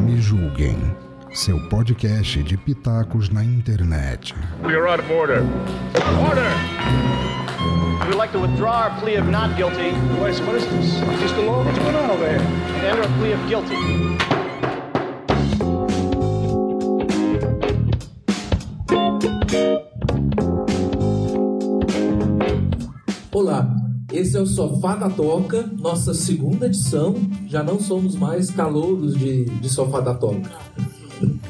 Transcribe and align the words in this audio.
Me 0.00 0.16
julguem. 0.20 0.96
Seu 1.32 1.58
podcast 1.68 2.42
de 2.42 2.56
pitacos 2.56 3.28
na 3.28 3.44
internet. 3.44 4.34
You're 4.62 4.88
out 4.88 5.00
of 5.00 5.10
order. 5.10 5.42
Order! 6.26 6.50
We'd 8.06 8.16
like 8.16 8.32
to 8.32 8.38
withdraw 8.40 8.84
our 8.84 9.00
plea 9.00 9.16
of 9.16 9.28
not 9.28 9.54
guilty 9.56 9.92
Wait, 10.22 10.40
what 10.46 10.56
is 10.56 10.66
this? 10.66 11.00
Mr. 11.20 11.44
Law, 11.46 11.62
what's 11.62 11.78
going 11.78 11.94
on 11.94 12.10
over 12.10 12.26
here? 12.26 12.38
and 12.40 12.86
enter 12.86 13.02
a 13.02 13.18
plea 13.18 13.32
of 13.32 13.48
guilty. 13.48 14.07
Esse 24.18 24.36
é 24.36 24.40
o 24.40 24.46
Sofá 24.46 24.96
da 24.96 25.08
Toca, 25.08 25.70
nossa 25.78 26.12
segunda 26.12 26.66
edição. 26.66 27.14
Já 27.46 27.62
não 27.62 27.80
somos 27.80 28.16
mais 28.16 28.50
calouros 28.50 29.16
de, 29.16 29.44
de 29.44 29.68
Sofá 29.68 30.00
da 30.00 30.12
Toca. 30.12 30.50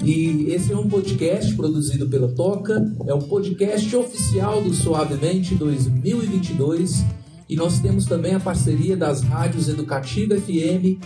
E 0.03 0.47
esse 0.51 0.73
é 0.73 0.77
um 0.77 0.87
podcast 0.87 1.55
produzido 1.55 2.07
pela 2.09 2.29
Toca, 2.29 2.95
é 3.07 3.15
o 3.15 3.21
podcast 3.21 3.97
oficial 3.97 4.63
do 4.63 4.75
Suavemente 4.75 5.55
2022. 5.55 7.05
E 7.49 7.57
nós 7.57 7.81
temos 7.81 8.05
também 8.05 8.35
a 8.35 8.41
parceria 8.41 8.97
das 8.97 9.23
rádios 9.23 9.69
Educativa 9.69 10.37
FM 10.37 11.01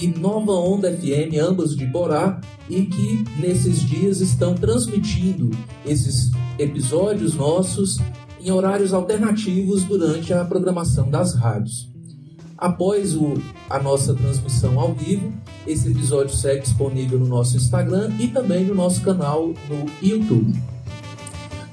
e 0.00 0.06
Nova 0.06 0.52
Onda 0.52 0.92
FM, 0.92 1.40
ambas 1.42 1.74
de 1.74 1.86
Borá, 1.86 2.40
e 2.68 2.82
que 2.82 3.24
nesses 3.38 3.80
dias 3.80 4.20
estão 4.20 4.54
transmitindo 4.54 5.50
esses 5.86 6.30
episódios 6.58 7.34
nossos 7.34 7.98
em 8.42 8.50
horários 8.50 8.92
alternativos 8.92 9.84
durante 9.84 10.32
a 10.32 10.44
programação 10.44 11.10
das 11.10 11.34
rádios. 11.34 11.88
Após 12.56 13.16
o, 13.16 13.34
a 13.70 13.78
nossa 13.78 14.12
transmissão 14.14 14.78
ao 14.78 14.92
vivo, 14.92 15.32
esse 15.66 15.88
episódio 15.90 16.34
segue 16.36 16.62
disponível 16.62 17.18
no 17.18 17.26
nosso 17.26 17.56
Instagram 17.56 18.10
e 18.18 18.28
também 18.28 18.64
no 18.64 18.74
nosso 18.74 19.00
canal 19.02 19.48
no 19.48 19.86
YouTube. 20.02 20.60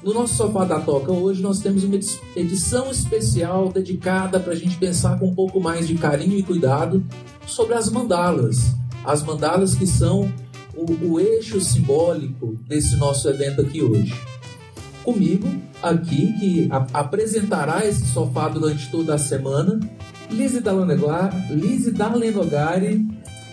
No 0.02 0.14
nosso 0.14 0.34
Sofá 0.36 0.64
da 0.64 0.80
Toca 0.80 1.12
hoje 1.12 1.42
nós 1.42 1.58
temos 1.58 1.84
uma 1.84 1.96
edi- 1.96 2.18
edição 2.36 2.90
especial 2.90 3.70
dedicada 3.70 4.40
para 4.40 4.52
a 4.52 4.56
gente 4.56 4.76
pensar 4.78 5.18
com 5.18 5.26
um 5.26 5.34
pouco 5.34 5.60
mais 5.60 5.86
de 5.86 5.94
carinho 5.96 6.38
e 6.38 6.42
cuidado 6.42 7.04
sobre 7.46 7.74
as 7.74 7.90
mandalas. 7.90 8.72
As 9.04 9.22
mandalas 9.22 9.74
que 9.74 9.86
são 9.86 10.32
o, 10.74 11.06
o 11.06 11.20
eixo 11.20 11.60
simbólico 11.60 12.56
desse 12.66 12.96
nosso 12.96 13.28
evento 13.28 13.60
aqui 13.60 13.82
hoje. 13.82 14.14
Comigo, 15.12 15.48
aqui, 15.82 16.34
que 16.38 16.68
a- 16.70 16.86
apresentará 16.92 17.86
esse 17.86 18.04
sofá 18.08 18.46
durante 18.50 18.90
toda 18.90 19.14
a 19.14 19.18
semana, 19.18 19.80
Lizzie 20.30 20.60
Dalenogari 21.92 23.08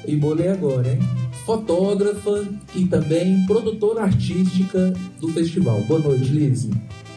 e 0.06 0.17
bolei 0.17 0.50
agora, 0.50 0.92
hein? 0.92 1.00
Fotógrafa 1.45 2.45
e 2.75 2.86
também 2.88 3.45
produtora 3.45 4.02
artística 4.02 4.94
do 5.22 5.30
festival. 5.30 5.80
Boa 5.88 6.02
noite, 6.02 6.25
Lizzie. 6.25 6.72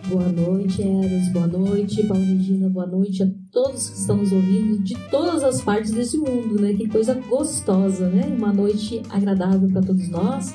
Boa 0.06 0.28
noite, 0.28 0.82
Eros. 0.82 1.28
Boa 1.32 1.48
noite, 1.48 2.04
Paulo 2.04 2.24
Regina. 2.24 2.68
Boa 2.68 2.86
noite 2.86 3.24
a 3.24 3.28
todos 3.50 3.90
que 3.90 3.96
estão 3.98 4.18
nos 4.18 4.30
ouvindo 4.30 4.78
de 4.84 4.94
todas 5.10 5.42
as 5.42 5.60
partes 5.62 5.90
desse 5.90 6.16
mundo, 6.16 6.60
né? 6.60 6.74
Que 6.74 6.86
coisa 6.86 7.14
gostosa, 7.28 8.08
né? 8.08 8.32
Uma 8.38 8.52
noite 8.52 9.02
agradável 9.10 9.68
para 9.68 9.82
todos 9.82 10.08
nós. 10.08 10.54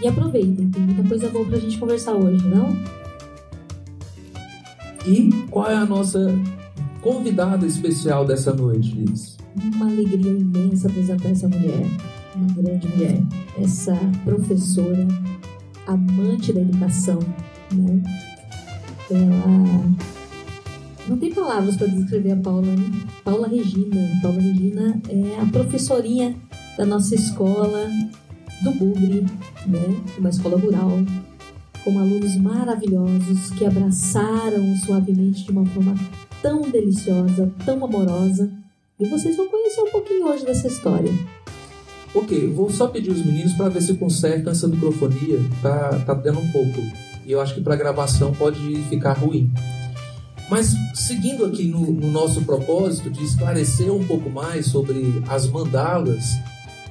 E 0.00 0.06
aproveitem, 0.06 0.70
tem 0.70 0.82
muita 0.82 1.02
coisa 1.08 1.28
boa 1.30 1.44
pra 1.46 1.58
gente 1.58 1.78
conversar 1.78 2.14
hoje, 2.14 2.46
não? 2.46 2.76
E 5.06 5.30
qual 5.50 5.70
é 5.70 5.74
a 5.74 5.84
nossa 5.84 6.26
convidada 7.02 7.66
especial 7.66 8.24
dessa 8.24 8.54
noite, 8.54 8.94
Liz? 8.94 9.36
Uma 9.74 9.86
alegria 9.86 10.32
imensa 10.32 10.88
apresentar 10.88 11.28
essa 11.28 11.48
mulher, 11.48 11.86
uma 12.34 12.52
grande 12.54 12.88
mulher, 12.88 13.22
essa 13.58 13.94
professora, 14.24 15.06
amante 15.86 16.52
da 16.52 16.60
educação, 16.60 17.18
né? 17.72 18.02
Ela 19.10 19.84
não 21.06 21.18
tem 21.18 21.32
palavras 21.32 21.76
para 21.76 21.86
descrever 21.88 22.32
a 22.32 22.36
Paula, 22.36 22.62
né? 22.62 22.90
Paula 23.22 23.46
Regina. 23.46 24.08
Paula 24.22 24.40
Regina 24.40 25.00
é 25.10 25.40
a 25.40 25.46
professorinha 25.46 26.34
da 26.78 26.86
nossa 26.86 27.14
escola 27.14 27.90
do 28.62 28.70
Bugre, 28.72 29.26
né? 29.66 30.02
Uma 30.18 30.30
escola 30.30 30.58
rural, 30.58 30.90
com 31.84 31.98
alunos 31.98 32.36
maravilhosos 32.36 33.50
que 33.50 33.66
abraçaram 33.66 34.74
suavemente 34.78 35.44
de 35.44 35.50
uma 35.52 35.66
forma 35.66 35.94
tão 36.40 36.62
deliciosa, 36.62 37.52
tão 37.64 37.84
amorosa. 37.84 38.50
E 38.98 39.06
vocês 39.06 39.36
vão 39.36 39.48
conhecer 39.48 39.82
um 39.82 39.90
pouquinho 39.90 40.26
hoje 40.26 40.44
dessa 40.46 40.66
história. 40.66 41.12
Ok, 42.14 42.48
vou 42.52 42.70
só 42.70 42.86
pedir 42.86 43.10
os 43.10 43.24
meninos 43.24 43.52
para 43.52 43.68
ver 43.68 43.82
se 43.82 43.94
consertam 43.94 44.52
essa 44.52 44.66
microfonia. 44.66 45.40
Tá, 45.60 45.98
tá 46.06 46.14
dando 46.14 46.38
um 46.38 46.50
pouco. 46.50 46.80
E 47.26 47.32
eu 47.32 47.40
acho 47.40 47.54
que 47.54 47.60
para 47.60 47.76
gravação 47.76 48.32
pode 48.32 48.58
ficar 48.84 49.12
ruim. 49.14 49.52
Mas 50.48 50.74
seguindo 50.94 51.44
aqui 51.44 51.64
no, 51.64 51.80
no 51.80 52.10
nosso 52.10 52.42
propósito 52.42 53.10
de 53.10 53.24
esclarecer 53.24 53.92
um 53.92 54.06
pouco 54.06 54.30
mais 54.30 54.66
sobre 54.66 55.22
as 55.28 55.48
mandalas, 55.48 56.24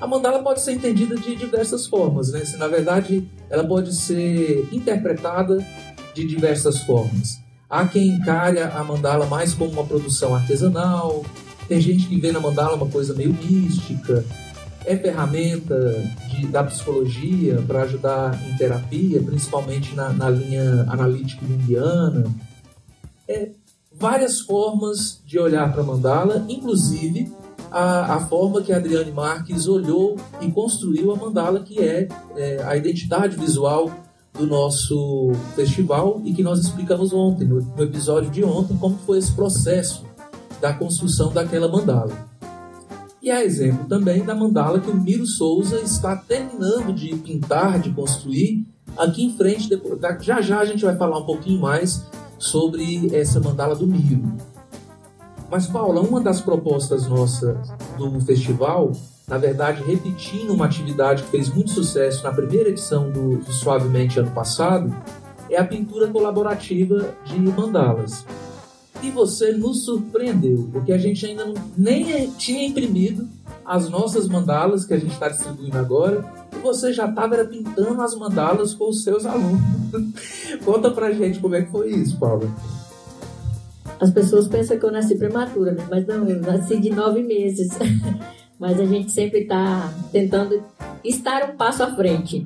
a 0.04 0.08
mandala 0.08 0.44
pode 0.44 0.60
ser 0.60 0.74
entendida 0.74 1.16
de 1.16 1.34
diversas 1.34 1.88
formas, 1.88 2.30
né? 2.30 2.44
Se, 2.44 2.58
na 2.58 2.68
verdade, 2.68 3.26
ela 3.50 3.66
pode 3.66 3.96
ser 3.96 4.68
interpretada 4.70 5.66
de 6.14 6.28
diversas 6.28 6.82
formas. 6.82 7.40
Há 7.70 7.88
quem 7.88 8.10
encare 8.10 8.60
a 8.60 8.84
mandala 8.84 9.26
mais 9.28 9.54
como 9.54 9.72
uma 9.72 9.86
produção 9.86 10.36
artesanal, 10.36 11.24
tem 11.70 11.80
gente 11.80 12.06
que 12.08 12.20
vê 12.20 12.34
na 12.34 12.42
mandala 12.42 12.76
uma 12.76 12.90
coisa 12.90 13.14
meio 13.14 13.34
mística, 13.34 14.26
é 14.86 14.98
ferramenta 14.98 15.80
de, 16.30 16.48
da 16.48 16.66
psicologia 16.66 17.64
para 17.66 17.84
ajudar 17.84 18.38
em 18.46 18.58
terapia, 18.58 19.24
principalmente 19.24 19.96
na, 19.96 20.12
na 20.12 20.30
linha 20.30 20.86
analítica 20.90 21.46
junguiana. 21.48 22.26
É 23.26 23.52
várias 23.90 24.42
formas 24.42 25.22
de 25.26 25.40
olhar 25.40 25.72
para 25.72 25.82
a 25.82 25.86
mandala, 25.86 26.46
inclusive 26.50 27.32
a, 27.74 28.16
a, 28.16 28.20
forma 28.28 28.62
que 28.62 28.72
a 28.72 28.78
Adriane 28.78 29.12
Marques 29.12 29.68
olhou 29.68 30.16
e 30.40 30.52
construiu 30.52 31.12
a 31.12 31.16
mandala, 31.16 31.60
que 31.62 31.80
é, 31.80 32.08
é, 32.36 32.64
a 32.64 32.78
identidade 32.78 33.36
visual 33.36 33.92
do 34.32 34.46
nosso 34.46 35.32
festival 35.56 36.22
e 36.24 36.34
que 36.34 36.44
nós 36.44 36.60
explicamos 36.60 37.12
ontem, 37.12 37.46
no, 37.46 37.62
no 37.62 37.84
episódio 37.84 38.30
de 38.30 38.44
ontem, 38.44 38.78
como 38.78 38.96
foi 39.06 39.18
esse 39.18 39.32
processo 39.32 40.06
da 40.62 40.72
construção 40.72 41.34
daquela 41.34 41.68
mandala. 41.68 42.14
E 43.22 43.32
há 43.32 43.44
exemplo 43.44 43.86
também 43.88 44.24
da 44.24 44.36
mandala 44.36 44.80
que 44.80 44.92
o 44.92 44.96
Miro 44.96 45.26
Souza 45.26 45.80
está 45.80 46.16
terminando 46.16 46.94
de 46.94 47.16
pintar, 47.16 47.80
de 47.80 47.90
construir, 47.90 48.68
aqui 48.98 49.24
em 49.24 49.36
frente. 49.36 49.68
Depois, 49.68 50.00
já 50.22 50.42
já 50.42 50.60
a 50.60 50.66
gente 50.66 50.86
vai 50.86 50.96
falar 50.96 51.18
um 51.18 51.26
pouquinho 51.26 51.60
mais 51.60 52.06
sobre 52.38 53.16
essa 53.16 53.40
mandala 53.40 53.76
do 53.76 53.88
Miro. 53.88 54.53
Mas, 55.54 55.68
Paula, 55.68 56.02
uma 56.02 56.20
das 56.20 56.42
propostas 56.42 57.08
nossas 57.08 57.56
do 57.96 58.20
festival, 58.22 58.92
na 59.28 59.38
verdade, 59.38 59.84
repetindo 59.84 60.52
uma 60.52 60.66
atividade 60.66 61.22
que 61.22 61.30
fez 61.30 61.48
muito 61.48 61.70
sucesso 61.70 62.24
na 62.24 62.32
primeira 62.32 62.70
edição 62.70 63.12
do, 63.12 63.38
do 63.38 63.54
Suavemente 63.54 64.20
ano 64.20 64.32
passado, 64.32 64.92
é 65.52 65.60
a 65.60 65.64
pintura 65.64 66.08
colaborativa 66.08 67.14
de 67.24 67.40
mandalas. 67.40 68.26
E 69.04 69.12
você 69.12 69.52
nos 69.52 69.86
surpreendeu, 69.86 70.68
porque 70.72 70.92
a 70.92 70.98
gente 70.98 71.24
ainda 71.24 71.46
não, 71.46 71.54
nem 71.78 72.32
tinha 72.32 72.66
imprimido 72.66 73.30
as 73.64 73.88
nossas 73.88 74.28
mandalas 74.28 74.86
que 74.86 74.96
a 74.96 75.00
gente 75.00 75.14
está 75.14 75.30
distribuindo 75.30 75.78
agora, 75.78 76.26
e 76.52 76.58
você 76.64 76.92
já 76.92 77.08
estava 77.08 77.46
pintando 77.46 78.02
as 78.02 78.16
mandalas 78.16 78.74
com 78.74 78.90
os 78.90 79.04
seus 79.04 79.24
alunos. 79.24 79.62
Conta 80.66 80.90
pra 80.90 81.12
gente 81.12 81.40
como 81.40 81.54
é 81.54 81.62
que 81.62 81.70
foi 81.70 81.92
isso, 81.92 82.18
Paula. 82.18 82.50
As 84.04 84.12
pessoas 84.12 84.50
pensam 84.50 84.78
que 84.78 84.84
eu 84.84 84.92
nasci 84.92 85.16
prematura, 85.16 85.72
né? 85.72 85.88
mas 85.90 86.06
não, 86.06 86.28
eu 86.28 86.42
nasci 86.42 86.78
de 86.78 86.90
nove 86.90 87.24
meses. 87.24 87.70
mas 88.60 88.78
a 88.78 88.84
gente 88.84 89.10
sempre 89.14 89.44
está 89.44 89.94
tentando 90.12 90.62
estar 91.06 91.50
um 91.50 91.56
passo 91.56 91.84
à 91.84 91.96
frente. 91.96 92.46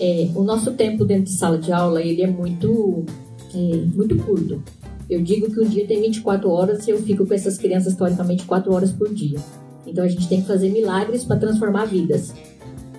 É, 0.00 0.28
o 0.34 0.42
nosso 0.42 0.72
tempo 0.72 1.04
dentro 1.04 1.26
de 1.26 1.38
sala 1.38 1.56
de 1.56 1.70
aula 1.70 2.02
ele 2.02 2.20
é 2.20 2.26
muito, 2.26 3.06
é, 3.54 3.76
muito 3.94 4.16
curto. 4.24 4.60
Eu 5.08 5.22
digo 5.22 5.48
que 5.54 5.60
um 5.60 5.68
dia 5.68 5.86
tem 5.86 6.02
24 6.02 6.50
horas 6.50 6.88
e 6.88 6.90
eu 6.90 7.00
fico 7.00 7.24
com 7.24 7.32
essas 7.32 7.56
crianças 7.56 7.94
teoricamente 7.94 8.44
4 8.44 8.72
horas 8.74 8.90
por 8.90 9.14
dia. 9.14 9.38
Então 9.86 10.02
a 10.02 10.08
gente 10.08 10.28
tem 10.28 10.40
que 10.40 10.48
fazer 10.48 10.68
milagres 10.68 11.22
para 11.22 11.36
transformar 11.36 11.84
vidas. 11.84 12.34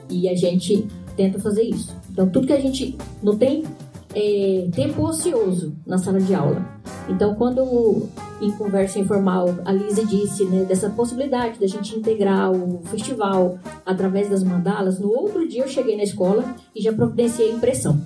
E 0.10 0.30
a 0.30 0.36
gente 0.36 0.88
tenta 1.18 1.38
fazer 1.38 1.64
isso. 1.64 1.94
Então 2.10 2.30
tudo 2.30 2.48
que 2.48 2.54
a 2.54 2.62
gente 2.62 2.96
não 3.22 3.38
tem 3.38 3.66
é, 4.14 4.68
tempo 4.74 5.04
ocioso 5.04 5.76
na 5.86 5.98
sala 5.98 6.20
de 6.20 6.34
aula. 6.34 6.66
Então 7.08 7.36
quando 7.36 8.08
em 8.42 8.52
conversa 8.52 9.00
informal 9.00 9.56
a 9.66 9.72
Lise 9.72 10.06
disse 10.06 10.46
né, 10.46 10.64
dessa 10.64 10.90
possibilidade 10.90 11.60
da 11.60 11.68
gente 11.68 11.98
integrar 11.98 12.52
o 12.52 12.82
festival 12.86 13.60
através 13.86 14.30
das 14.30 14.44
mandalas, 14.44 15.00
no 15.00 15.10
outro 15.10 15.48
dia 15.48 15.64
eu 15.64 15.68
cheguei 15.68 15.96
na 15.96 16.04
escola 16.04 16.44
e 16.76 16.82
já 16.82 16.94
providenciei 16.94 17.52
impressão. 17.52 18.00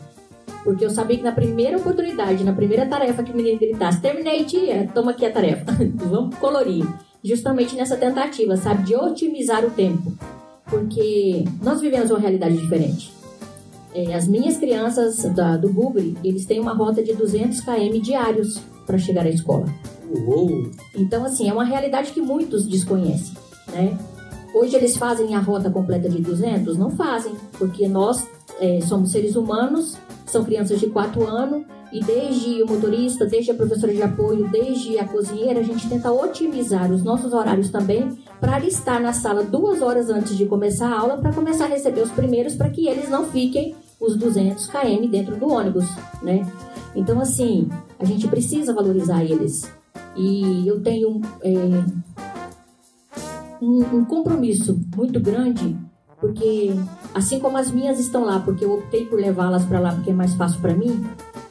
Porque 0.64 0.86
eu 0.86 0.90
sabia 0.90 1.18
que 1.18 1.24
na 1.24 1.34
primeira 1.34 1.78
oportunidade, 1.78 2.44
na 2.44 2.54
primeira 2.54 2.86
tarefa 2.86 3.22
que 3.22 3.32
o 3.34 3.36
menino 3.36 3.60
gritasse, 3.60 4.02
terminei, 4.02 4.46
tia, 4.46 4.90
toma 4.94 5.12
aqui 5.12 5.26
a 5.26 5.32
tarefa, 5.32 5.66
vamos 6.10 6.36
colorir. 6.36 6.86
Justamente 7.22 7.76
nessa 7.76 7.98
tentativa, 7.98 8.56
sabe, 8.56 8.84
de 8.84 8.96
otimizar 8.96 9.66
o 9.66 9.72
tempo. 9.72 10.14
Porque 10.66 11.44
nós 11.62 11.82
vivemos 11.82 12.10
uma 12.10 12.20
realidade 12.20 12.58
diferente. 12.58 13.12
É, 13.94 14.14
as 14.14 14.28
minhas 14.28 14.58
crianças 14.58 15.24
da, 15.36 15.56
do 15.56 15.70
Bugre, 15.70 16.18
eles 16.24 16.46
têm 16.46 16.60
uma 16.60 16.74
rota 16.74 17.04
de 17.04 17.14
200 17.14 17.62
km 17.62 18.00
diários 18.02 18.60
para 18.86 18.98
chegar 18.98 19.26
à 19.26 19.30
escola. 19.30 19.66
Uou! 20.10 20.72
Então, 20.96 21.26
assim, 21.26 21.50
é 21.50 21.54
uma 21.54 21.64
realidade 21.64 22.12
que 22.12 22.22
muitos 22.22 22.66
desconhecem, 22.66 23.36
né? 23.72 23.98
Hoje 24.54 24.76
eles 24.76 24.96
fazem 24.98 25.34
a 25.34 25.40
rota 25.40 25.72
completa 25.72 26.08
de 26.08 26.22
200? 26.22 26.78
Não 26.78 26.92
fazem, 26.92 27.34
porque 27.58 27.88
nós 27.88 28.28
é, 28.60 28.82
somos 28.82 29.12
seres 29.12 29.36
humanos, 29.36 29.98
são 30.26 30.44
crianças 30.44 30.80
de 30.80 30.88
4 30.88 31.28
anos, 31.28 31.66
e 31.92 32.04
desde 32.04 32.64
o 32.64 32.68
motorista, 32.68 33.24
desde 33.24 33.52
a 33.52 33.54
professora 33.54 33.94
de 33.94 34.02
apoio, 34.02 34.50
desde 34.50 34.98
a 34.98 35.08
cozinheira, 35.08 35.60
a 35.60 35.64
gente 35.64 35.88
tenta 35.88 36.12
otimizar 36.12 36.92
os 36.92 37.04
nossos 37.04 37.34
horários 37.34 37.70
também 37.70 38.18
para 38.40 38.60
estar 38.66 39.00
na 39.00 39.14
sala 39.14 39.44
duas 39.44 39.80
horas 39.82 40.10
antes 40.10 40.36
de 40.36 40.48
começar 40.48 40.88
a 40.88 41.00
aula, 41.00 41.18
para 41.18 41.32
começar 41.32 41.66
a 41.66 41.68
receber 41.68 42.02
os 42.02 42.12
primeiros, 42.12 42.56
para 42.56 42.72
que 42.72 42.88
eles 42.88 43.10
não 43.10 43.26
fiquem 43.26 43.76
os 44.00 44.18
200 44.18 44.66
km 44.68 45.08
dentro 45.08 45.36
do 45.36 45.48
ônibus, 45.48 45.86
né? 46.24 46.46
Então, 46.96 47.20
assim, 47.20 47.70
a 48.00 48.06
gente 48.06 48.28
precisa 48.28 48.74
valorizar 48.74 49.24
eles. 49.24 49.72
E 50.18 50.68
eu 50.68 50.82
tenho 50.82 51.22
é, 51.42 51.50
um, 53.62 53.98
um 53.98 54.06
compromisso 54.06 54.80
muito 54.96 55.20
grande, 55.20 55.78
porque 56.24 56.74
assim 57.14 57.38
como 57.38 57.58
as 57.58 57.70
minhas 57.70 58.00
estão 58.00 58.24
lá, 58.24 58.40
porque 58.40 58.64
eu 58.64 58.72
optei 58.76 59.06
por 59.06 59.20
levá-las 59.20 59.66
para 59.66 59.78
lá 59.78 59.94
porque 59.94 60.10
é 60.10 60.14
mais 60.14 60.34
fácil 60.36 60.62
para 60.62 60.74
mim, 60.74 61.06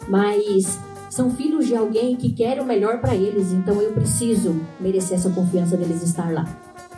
mas 0.09 0.79
são 1.11 1.31
filhos 1.31 1.67
de 1.67 1.77
alguém 1.77 2.17
que 2.17 2.33
quer 2.33 2.59
o 2.59 2.65
melhor 2.65 2.99
para 2.99 3.15
eles, 3.15 3.53
então 3.53 3.83
eu 3.83 3.93
preciso 3.93 4.57
merecer 4.81 5.19
essa 5.19 5.29
confiança 5.29 5.77
deles 5.77 6.03
estar 6.03 6.33
lá. 6.33 6.49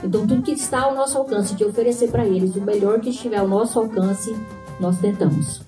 Então 0.04 0.24
tudo 0.24 0.40
que 0.40 0.52
está 0.52 0.82
ao 0.82 0.94
nosso 0.94 1.18
alcance 1.18 1.56
de 1.56 1.64
oferecer 1.64 2.12
para 2.12 2.24
eles 2.24 2.54
o 2.54 2.60
melhor 2.60 3.00
que 3.00 3.10
estiver 3.10 3.38
ao 3.38 3.48
nosso 3.48 3.76
alcance, 3.80 4.36
nós 4.78 4.96
tentamos. 4.98 5.60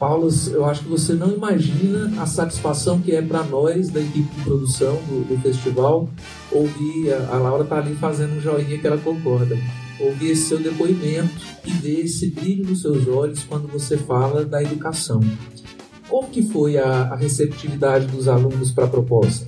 Paulo, 0.00 0.28
eu 0.50 0.64
acho 0.64 0.82
que 0.82 0.88
você 0.88 1.12
não 1.12 1.30
imagina 1.30 2.20
a 2.20 2.26
satisfação 2.26 2.98
que 2.98 3.14
é 3.14 3.22
para 3.22 3.44
nós 3.44 3.88
da 3.88 4.00
equipe 4.00 4.34
de 4.34 4.42
produção 4.42 4.96
do, 5.06 5.28
do 5.28 5.40
festival 5.40 6.08
ouvir 6.50 7.12
a, 7.12 7.36
a 7.36 7.38
Laura 7.38 7.62
tá 7.62 7.76
ali 7.76 7.94
fazendo 7.94 8.36
um 8.36 8.40
joinha 8.40 8.76
que 8.78 8.84
ela 8.84 8.98
concorda. 8.98 9.56
Ouvir 10.02 10.32
esse 10.32 10.48
seu 10.48 10.58
depoimento 10.58 11.30
e 11.64 11.70
ver 11.70 12.00
esse 12.00 12.30
brilho 12.30 12.68
nos 12.68 12.82
seus 12.82 13.06
olhos 13.06 13.44
quando 13.44 13.68
você 13.68 13.96
fala 13.96 14.44
da 14.44 14.62
educação. 14.62 15.20
Como 16.08 16.28
que 16.28 16.42
foi 16.42 16.76
a, 16.76 17.02
a 17.04 17.16
receptividade 17.16 18.06
dos 18.06 18.28
alunos 18.28 18.72
para 18.72 18.84
a 18.84 18.88
proposta? 18.88 19.46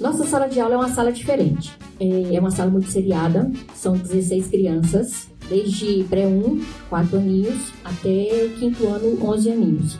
Nossa 0.00 0.24
sala 0.24 0.48
de 0.48 0.58
aula 0.58 0.74
é 0.74 0.76
uma 0.78 0.88
sala 0.88 1.12
diferente. 1.12 1.70
É, 2.00 2.34
é 2.34 2.40
uma 2.40 2.50
sala 2.50 2.70
muito 2.70 2.88
seriada, 2.88 3.50
são 3.74 3.96
16 3.96 4.48
crianças 4.48 5.28
desde 5.48 6.04
pré-1, 6.04 6.62
4 6.88 7.16
aninhos, 7.18 7.72
até 7.84 8.48
quinto 8.58 8.86
ano, 8.88 9.18
11 9.22 9.50
aninhos. 9.50 9.98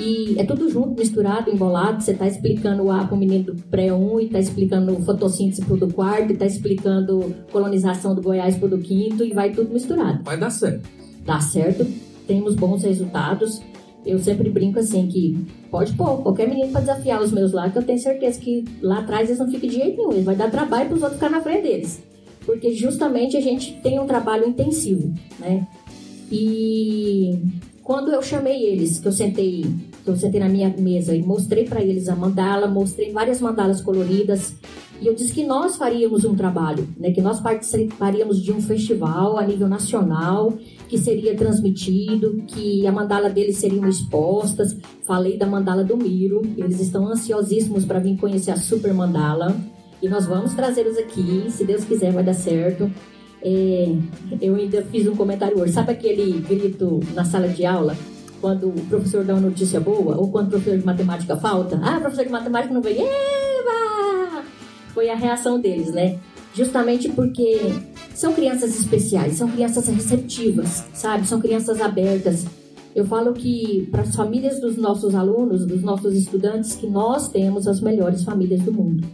E 0.00 0.38
é 0.38 0.44
tudo 0.44 0.70
junto, 0.70 0.98
misturado, 0.98 1.50
embolado. 1.50 2.02
Você 2.02 2.12
está 2.12 2.26
explicando 2.26 2.84
o 2.84 2.90
A 2.90 3.04
para 3.04 3.14
o 3.14 3.18
menino 3.18 3.44
do 3.44 3.54
pré-1 3.64 4.22
e 4.22 4.24
está 4.24 4.38
explicando 4.38 4.96
fotossíntese 5.02 5.62
para 5.62 5.74
o 5.74 5.76
do 5.76 5.92
quarto 5.92 6.30
e 6.30 6.32
está 6.32 6.46
explicando 6.46 7.34
colonização 7.52 8.14
do 8.14 8.22
Goiás 8.22 8.56
para 8.56 8.66
o 8.66 8.70
do 8.70 8.78
quinto 8.78 9.22
e 9.22 9.32
vai 9.32 9.52
tudo 9.52 9.72
misturado. 9.72 10.24
Vai 10.24 10.38
dar 10.38 10.50
certo. 10.50 10.88
Dá 11.24 11.38
certo, 11.38 11.86
temos 12.26 12.54
bons 12.54 12.82
resultados. 12.82 13.60
Eu 14.06 14.18
sempre 14.18 14.48
brinco 14.48 14.78
assim 14.78 15.06
que 15.06 15.46
pode 15.70 15.92
pôr 15.92 16.22
qualquer 16.22 16.48
menino 16.48 16.72
para 16.72 16.80
desafiar 16.80 17.20
os 17.20 17.30
meus 17.30 17.52
lá, 17.52 17.68
que 17.68 17.76
eu 17.76 17.82
tenho 17.82 17.98
certeza 17.98 18.40
que 18.40 18.64
lá 18.80 19.00
atrás 19.00 19.28
eles 19.28 19.38
não 19.38 19.50
ficam 19.50 19.68
de 19.68 19.76
jeito 19.76 19.98
nenhum. 19.98 20.12
Eles 20.12 20.24
vai 20.24 20.34
dar 20.34 20.50
trabalho 20.50 20.88
para 20.88 20.96
os 20.96 21.02
outros 21.02 21.20
ficar 21.20 21.30
na 21.30 21.42
frente 21.42 21.62
deles 21.64 22.10
porque 22.44 22.72
justamente 22.72 23.36
a 23.36 23.40
gente 23.40 23.74
tem 23.82 24.00
um 24.00 24.06
trabalho 24.06 24.48
intensivo, 24.48 25.14
né? 25.38 25.66
E 26.32 27.38
quando 27.82 28.12
eu 28.12 28.22
chamei 28.22 28.64
eles, 28.64 28.98
que 28.98 29.08
eu 29.08 29.12
sentei, 29.12 29.64
que 30.04 30.08
eu 30.08 30.16
sentei 30.16 30.40
na 30.40 30.48
minha 30.48 30.68
mesa 30.76 31.14
e 31.14 31.22
mostrei 31.22 31.64
para 31.64 31.82
eles 31.82 32.08
a 32.08 32.16
mandala, 32.16 32.66
mostrei 32.66 33.12
várias 33.12 33.40
mandalas 33.40 33.80
coloridas, 33.80 34.54
e 35.00 35.06
eu 35.06 35.14
disse 35.14 35.32
que 35.32 35.44
nós 35.44 35.76
faríamos 35.76 36.24
um 36.26 36.34
trabalho, 36.34 36.86
né? 36.98 37.10
Que 37.10 37.22
nós 37.22 37.40
participaríamos 37.40 38.42
de 38.42 38.52
um 38.52 38.60
festival 38.60 39.38
a 39.38 39.46
nível 39.46 39.66
nacional, 39.66 40.52
que 40.88 40.98
seria 40.98 41.34
transmitido, 41.34 42.42
que 42.46 42.86
a 42.86 42.92
mandala 42.92 43.30
deles 43.30 43.56
seriam 43.56 43.88
expostas. 43.88 44.76
Falei 45.06 45.38
da 45.38 45.46
mandala 45.46 45.82
do 45.82 45.96
Miro, 45.96 46.42
eles 46.56 46.80
estão 46.80 47.06
ansiosíssimos 47.06 47.86
para 47.86 47.98
vir 47.98 48.18
conhecer 48.18 48.50
a 48.50 48.56
super 48.56 48.92
mandala 48.92 49.56
e 50.02 50.08
nós 50.08 50.26
vamos 50.26 50.54
trazê-los 50.54 50.96
aqui, 50.96 51.46
se 51.50 51.64
Deus 51.64 51.84
quiser 51.84 52.12
vai 52.12 52.24
dar 52.24 52.34
certo. 52.34 52.90
É, 53.42 53.94
eu 54.40 54.54
ainda 54.54 54.82
fiz 54.82 55.06
um 55.06 55.16
comentário 55.16 55.58
hoje. 55.58 55.72
Sabe 55.72 55.92
aquele 55.92 56.40
grito 56.40 57.00
na 57.14 57.24
sala 57.24 57.48
de 57.48 57.64
aula? 57.64 57.96
Quando 58.40 58.68
o 58.68 58.86
professor 58.86 59.22
dá 59.22 59.34
uma 59.34 59.48
notícia 59.48 59.78
boa, 59.78 60.16
ou 60.16 60.30
quando 60.30 60.46
o 60.46 60.50
professor 60.50 60.78
de 60.78 60.86
matemática 60.86 61.36
falta? 61.36 61.78
Ah, 61.82 61.98
o 61.98 62.00
professor 62.00 62.24
de 62.24 62.32
matemática 62.32 62.72
não 62.72 62.80
veio. 62.80 63.00
Eva! 63.02 64.42
Foi 64.94 65.10
a 65.10 65.14
reação 65.14 65.60
deles, 65.60 65.92
né? 65.92 66.18
Justamente 66.54 67.08
porque 67.10 67.58
são 68.14 68.32
crianças 68.32 68.78
especiais, 68.78 69.34
são 69.34 69.48
crianças 69.48 69.86
receptivas, 69.88 70.84
sabe? 70.94 71.26
São 71.26 71.40
crianças 71.40 71.80
abertas. 71.80 72.46
Eu 72.94 73.04
falo 73.04 73.32
que 73.34 73.86
para 73.90 74.02
as 74.02 74.16
famílias 74.16 74.58
dos 74.58 74.76
nossos 74.76 75.14
alunos, 75.14 75.66
dos 75.66 75.82
nossos 75.82 76.14
estudantes, 76.14 76.74
que 76.74 76.86
nós 76.86 77.28
temos 77.28 77.68
as 77.68 77.80
melhores 77.80 78.24
famílias 78.24 78.62
do 78.62 78.72
mundo. 78.72 79.06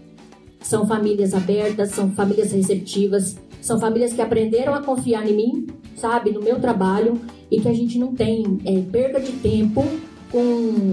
São 0.61 0.87
famílias 0.87 1.34
abertas, 1.34 1.90
são 1.90 2.11
famílias 2.12 2.52
receptivas, 2.52 3.37
são 3.61 3.79
famílias 3.79 4.12
que 4.12 4.22
aprenderam 4.22 4.75
a 4.75 4.82
confiar 4.82 5.29
em 5.29 5.37
mim, 5.37 5.67
sabe, 5.96 6.31
no 6.31 6.40
meu 6.40 6.58
trabalho 6.58 7.20
e 7.50 7.60
que 7.60 7.69
a 7.69 7.72
gente 7.72 7.98
não 7.98 8.14
tem 8.14 8.60
é, 8.64 8.81
perda 8.90 9.20
de 9.20 9.32
tempo 9.32 9.84
com 10.31 10.93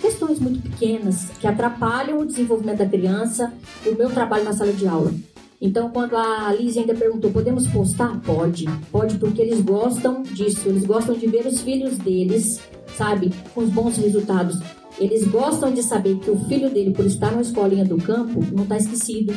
questões 0.00 0.38
muito 0.38 0.62
pequenas 0.62 1.30
que 1.40 1.46
atrapalham 1.46 2.20
o 2.20 2.26
desenvolvimento 2.26 2.78
da 2.78 2.86
criança, 2.86 3.52
o 3.86 3.94
meu 3.94 4.10
trabalho 4.10 4.44
na 4.44 4.52
sala 4.52 4.72
de 4.72 4.86
aula. 4.86 5.12
Então, 5.60 5.90
quando 5.90 6.16
a 6.16 6.52
Liz 6.52 6.76
ainda 6.76 6.94
perguntou, 6.94 7.32
podemos 7.32 7.66
postar? 7.66 8.20
Pode, 8.20 8.64
pode, 8.92 9.18
porque 9.18 9.42
eles 9.42 9.60
gostam 9.60 10.22
disso, 10.22 10.68
eles 10.68 10.84
gostam 10.84 11.16
de 11.16 11.26
ver 11.26 11.46
os 11.46 11.60
filhos 11.62 11.98
deles, 11.98 12.60
sabe, 12.96 13.32
com 13.52 13.62
os 13.62 13.70
bons 13.70 13.96
resultados. 13.96 14.60
Eles 15.00 15.26
gostam 15.26 15.72
de 15.72 15.82
saber 15.82 16.18
que 16.18 16.30
o 16.30 16.38
filho 16.46 16.70
dele, 16.70 16.92
por 16.92 17.04
estar 17.04 17.32
na 17.32 17.40
escolinha 17.40 17.84
do 17.84 17.96
campo, 17.98 18.44
não 18.52 18.62
está 18.62 18.76
esquecido. 18.76 19.34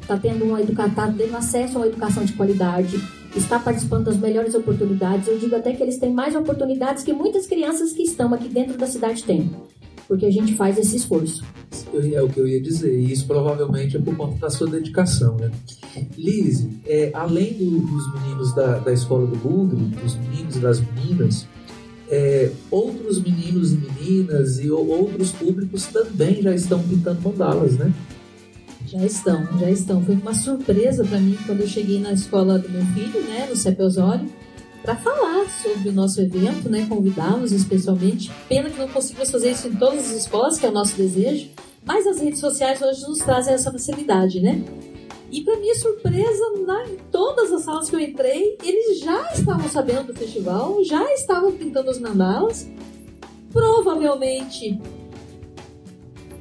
Está 0.00 0.18
tendo 0.18 0.44
uma 0.44 0.60
educação, 0.60 0.94
tá 0.94 1.14
tendo 1.16 1.36
acesso 1.36 1.76
a 1.76 1.80
uma 1.80 1.86
educação 1.86 2.24
de 2.24 2.32
qualidade, 2.32 3.00
está 3.34 3.58
participando 3.58 4.04
das 4.04 4.16
melhores 4.16 4.54
oportunidades. 4.54 5.28
Eu 5.28 5.38
digo 5.38 5.56
até 5.56 5.72
que 5.72 5.82
eles 5.82 5.98
têm 5.98 6.12
mais 6.12 6.34
oportunidades 6.34 7.02
que 7.02 7.12
muitas 7.12 7.46
crianças 7.46 7.92
que 7.92 8.02
estão 8.02 8.32
aqui 8.34 8.48
dentro 8.48 8.76
da 8.76 8.86
cidade 8.86 9.22
têm. 9.24 9.50
Porque 10.06 10.26
a 10.26 10.30
gente 10.30 10.54
faz 10.54 10.78
esse 10.78 10.96
esforço. 10.96 11.42
É 12.12 12.22
o 12.22 12.28
que 12.28 12.40
eu 12.40 12.46
ia 12.46 12.60
dizer, 12.60 12.98
e 12.98 13.12
isso 13.12 13.26
provavelmente 13.26 13.96
é 13.96 14.00
por 14.00 14.16
conta 14.16 14.38
da 14.38 14.50
sua 14.50 14.66
dedicação, 14.66 15.36
né? 15.36 15.50
Lise, 16.16 16.70
é, 16.86 17.10
além 17.14 17.52
do, 17.54 17.80
dos 17.80 18.14
meninos 18.14 18.54
da, 18.54 18.78
da 18.78 18.92
escola 18.92 19.26
do 19.26 19.36
Bugre, 19.36 19.76
dos 20.02 20.14
meninos 20.16 20.56
e 20.56 20.58
das 20.58 20.80
meninas, 20.80 21.46
é, 22.10 22.50
outros 22.70 23.22
meninos 23.22 23.72
e 23.72 23.76
meninas 23.76 24.58
e 24.58 24.70
outros 24.70 25.32
públicos 25.32 25.86
também 25.86 26.42
já 26.42 26.54
estão 26.54 26.82
pintando 26.82 27.20
mandalas, 27.22 27.76
né? 27.78 27.92
Já 28.92 29.06
estão, 29.06 29.58
já 29.58 29.70
estão. 29.70 30.04
Foi 30.04 30.14
uma 30.14 30.34
surpresa 30.34 31.02
para 31.02 31.18
mim 31.18 31.38
quando 31.46 31.62
eu 31.62 31.66
cheguei 31.66 31.98
na 31.98 32.12
escola 32.12 32.58
do 32.58 32.68
meu 32.68 32.84
filho, 32.86 33.22
né, 33.22 33.46
no 33.48 33.56
CEP 33.56 33.78
para 34.82 34.96
falar 34.96 35.48
sobre 35.62 35.88
o 35.88 35.92
nosso 35.92 36.20
evento, 36.20 36.68
né, 36.68 36.84
convidá-los 36.86 37.52
especialmente. 37.52 38.30
Pena 38.50 38.68
que 38.68 38.78
não 38.78 38.88
conseguimos 38.88 39.30
fazer 39.30 39.52
isso 39.52 39.68
em 39.68 39.76
todas 39.76 40.10
as 40.10 40.16
escolas, 40.18 40.58
que 40.58 40.66
é 40.66 40.68
o 40.68 40.72
nosso 40.72 40.94
desejo, 40.94 41.48
mas 41.86 42.06
as 42.06 42.20
redes 42.20 42.38
sociais 42.38 42.82
hoje 42.82 43.00
nos 43.08 43.20
trazem 43.20 43.54
essa 43.54 43.72
facilidade, 43.72 44.40
né? 44.40 44.62
E 45.30 45.40
para 45.40 45.58
minha 45.58 45.74
surpresa, 45.74 46.52
na, 46.66 46.84
em 46.84 46.98
todas 47.10 47.50
as 47.50 47.62
salas 47.62 47.88
que 47.88 47.96
eu 47.96 48.00
entrei, 48.00 48.58
eles 48.62 49.00
já 49.00 49.32
estavam 49.32 49.70
sabendo 49.70 50.08
do 50.08 50.14
festival, 50.14 50.84
já 50.84 51.02
estavam 51.14 51.50
pintando 51.52 51.88
as 51.88 51.98
mandalas. 51.98 52.68
Provavelmente, 53.50 54.78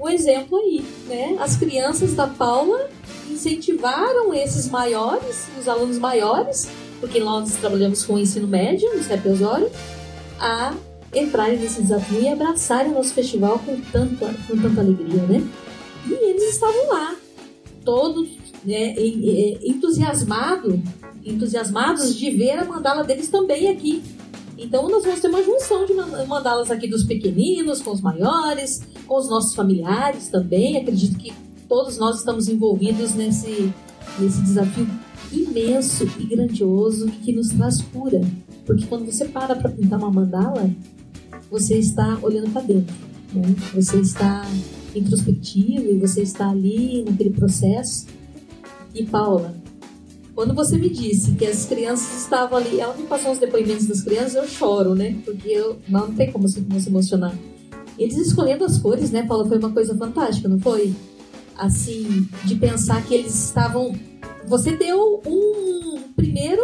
o 0.01 0.09
exemplo 0.09 0.57
aí, 0.57 0.83
né? 1.07 1.37
As 1.39 1.55
crianças 1.55 2.15
da 2.15 2.25
Paula 2.25 2.89
incentivaram 3.29 4.33
esses 4.33 4.67
maiores, 4.67 5.47
os 5.59 5.67
alunos 5.67 5.99
maiores, 5.99 6.67
porque 6.99 7.19
nós 7.19 7.53
trabalhamos 7.57 8.03
com 8.03 8.15
o 8.15 8.19
ensino 8.19 8.47
médio 8.47 8.91
no 8.95 9.03
CEP 9.03 9.29
Osório, 9.29 9.69
a 10.39 10.73
entrarem 11.13 11.59
nesse 11.59 11.83
desafio 11.83 12.19
e 12.19 12.27
abraçarem 12.27 12.91
o 12.91 12.95
nosso 12.95 13.13
festival 13.13 13.59
com, 13.59 13.79
tanto, 13.91 14.25
com 14.47 14.57
tanta 14.57 14.81
alegria, 14.81 15.21
né? 15.23 15.47
E 16.07 16.13
eles 16.13 16.55
estavam 16.55 16.89
lá, 16.89 17.15
todos 17.85 18.27
né, 18.65 18.95
entusiasmado, 19.61 20.81
entusiasmados 21.23 22.15
de 22.15 22.31
ver 22.31 22.57
a 22.57 22.65
mandala 22.65 23.03
deles 23.03 23.27
também 23.27 23.69
aqui. 23.69 24.01
Então 24.61 24.87
nós 24.87 25.03
vamos 25.03 25.19
ter 25.19 25.27
uma 25.27 25.43
junção 25.43 25.87
de 25.87 25.93
mandalas 26.27 26.69
aqui 26.69 26.87
dos 26.87 27.03
pequeninos 27.03 27.81
com 27.81 27.91
os 27.91 27.99
maiores, 27.99 28.81
com 29.07 29.17
os 29.17 29.27
nossos 29.27 29.55
familiares 29.55 30.27
também. 30.27 30.77
Acredito 30.77 31.17
que 31.17 31.33
todos 31.67 31.97
nós 31.97 32.19
estamos 32.19 32.47
envolvidos 32.47 33.15
nesse, 33.15 33.73
nesse 34.19 34.39
desafio 34.41 34.87
imenso 35.31 36.07
e 36.19 36.25
grandioso 36.25 37.07
que 37.07 37.33
nos 37.33 37.49
traz 37.49 37.81
cura. 37.81 38.21
Porque 38.63 38.85
quando 38.85 39.05
você 39.05 39.25
para 39.25 39.55
para 39.55 39.71
pintar 39.71 39.97
uma 39.97 40.11
mandala, 40.11 40.69
você 41.49 41.79
está 41.79 42.19
olhando 42.21 42.51
para 42.51 42.61
dentro. 42.61 42.95
Né? 43.33 43.55
Você 43.73 43.99
está 43.99 44.45
introspectivo 44.93 45.89
e 45.89 45.97
você 45.97 46.21
está 46.21 46.49
ali 46.49 47.03
naquele 47.03 47.31
processo. 47.31 48.05
E 48.93 49.05
Paula, 49.05 49.55
quando 50.33 50.53
você 50.53 50.77
me 50.77 50.89
disse 50.89 51.33
que 51.33 51.45
as 51.45 51.65
crianças 51.65 52.21
estavam 52.21 52.57
ali, 52.57 52.79
ela 52.79 52.95
me 52.95 53.03
passou 53.03 53.31
os 53.31 53.39
depoimentos 53.39 53.85
das 53.85 54.01
crianças, 54.01 54.35
eu 54.35 54.47
choro, 54.47 54.95
né? 54.95 55.17
Porque 55.25 55.49
eu 55.49 55.77
não, 55.87 56.11
tem 56.13 56.31
como 56.31 56.47
se, 56.47 56.61
como 56.61 56.79
se 56.79 56.89
emocionar. 56.89 57.35
Eles 57.97 58.17
escolhendo 58.17 58.63
as 58.63 58.77
cores, 58.77 59.11
né, 59.11 59.23
Paula, 59.23 59.47
foi 59.47 59.57
uma 59.57 59.71
coisa 59.71 59.95
fantástica, 59.95 60.47
não 60.47 60.59
foi? 60.59 60.93
Assim, 61.57 62.27
de 62.45 62.55
pensar 62.55 63.05
que 63.05 63.13
eles 63.13 63.35
estavam. 63.35 63.93
Você 64.47 64.71
deu 64.71 65.21
um 65.25 66.01
primeiro, 66.15 66.63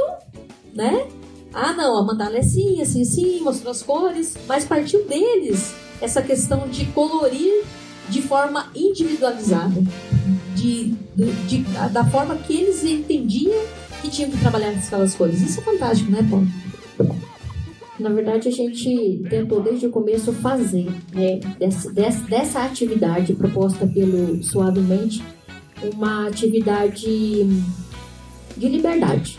né? 0.73 1.07
Ah, 1.53 1.73
não, 1.73 1.97
a 1.97 2.03
mandala 2.03 2.37
é 2.37 2.39
assim, 2.39 2.81
assim, 2.81 3.01
assim, 3.01 3.39
mostrou 3.41 3.71
as 3.71 3.83
cores, 3.83 4.35
mas 4.47 4.65
partiu 4.65 5.05
deles 5.05 5.73
essa 6.01 6.21
questão 6.21 6.67
de 6.67 6.85
colorir 6.87 7.63
de 8.09 8.21
forma 8.21 8.71
individualizada 8.75 9.81
de, 10.57 10.93
de, 11.47 11.59
da 11.91 12.03
forma 12.05 12.35
que 12.35 12.53
eles 12.53 12.83
entendiam 12.83 13.63
que 14.01 14.09
tinham 14.09 14.31
que 14.31 14.37
trabalhar 14.39 14.69
aquelas 14.69 15.15
coisas. 15.15 15.41
Isso 15.41 15.59
é 15.59 15.63
fantástico, 15.63 16.11
né, 16.11 16.25
Paulo? 16.29 16.47
Na 17.99 18.09
verdade, 18.09 18.47
a 18.47 18.51
gente 18.51 19.23
tentou 19.29 19.61
desde 19.61 19.87
o 19.87 19.89
começo 19.89 20.31
fazer 20.31 20.87
né, 21.13 21.39
dessa, 21.57 21.91
dessa 22.23 22.63
atividade 22.63 23.33
proposta 23.33 23.87
pelo 23.87 24.43
Suavemente 24.43 25.23
uma 25.95 26.27
atividade 26.27 27.43
de 28.55 28.69
liberdade. 28.69 29.37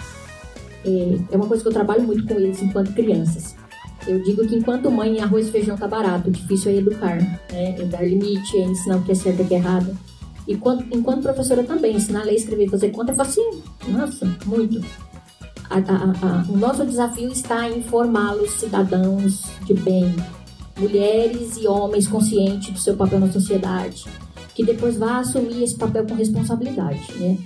É, 0.85 1.19
é 1.33 1.37
uma 1.37 1.47
coisa 1.47 1.63
que 1.63 1.69
eu 1.69 1.73
trabalho 1.73 2.03
muito 2.03 2.27
com 2.27 2.35
eles 2.35 2.61
enquanto 2.63 2.93
crianças. 2.93 3.55
Eu 4.07 4.23
digo 4.23 4.47
que 4.47 4.57
enquanto 4.57 4.91
mãe, 4.91 5.21
arroz 5.21 5.49
e 5.49 5.51
feijão 5.51 5.77
tá 5.77 5.87
barato, 5.87 6.31
difícil 6.31 6.73
é 6.73 6.77
educar, 6.77 7.17
né? 7.17 7.39
É 7.53 7.85
dar 7.85 8.03
limite, 8.03 8.57
é 8.57 8.65
ensinar 8.65 8.97
o 8.97 9.03
que 9.03 9.13
é 9.13 9.15
certo 9.15 9.41
e 9.41 9.43
o 9.43 9.49
que 9.49 9.55
é 9.55 9.59
errado. 9.59 9.97
E 10.49 10.57
quando, 10.57 10.83
enquanto 10.91 11.23
professora 11.23 11.63
também, 11.63 11.97
ensinar 11.97 12.23
a 12.23 12.25
ler, 12.25 12.35
escrever 12.35 12.65
e 12.65 12.71
fazer 12.71 12.91
conta 12.91 13.13
é 13.13 13.15
facinho. 13.15 13.63
Nossa, 13.87 14.27
muito. 14.47 14.83
A, 15.69 15.77
a, 15.77 15.79
a, 15.79 16.45
o 16.49 16.57
nosso 16.57 16.87
desafio 16.87 17.31
está 17.31 17.69
em 17.69 17.83
formá-los 17.83 18.53
cidadãos 18.53 19.43
de 19.67 19.75
bem, 19.75 20.17
mulheres 20.79 21.59
e 21.59 21.67
homens 21.67 22.09
conscientes 22.09 22.71
do 22.71 22.79
seu 22.79 22.97
papel 22.97 23.21
na 23.21 23.31
sociedade, 23.31 24.07
que 24.55 24.65
depois 24.65 24.97
vá 24.97 25.19
assumir 25.19 25.63
esse 25.63 25.75
papel 25.75 26.07
com 26.07 26.15
responsabilidade, 26.15 27.13
né? 27.19 27.37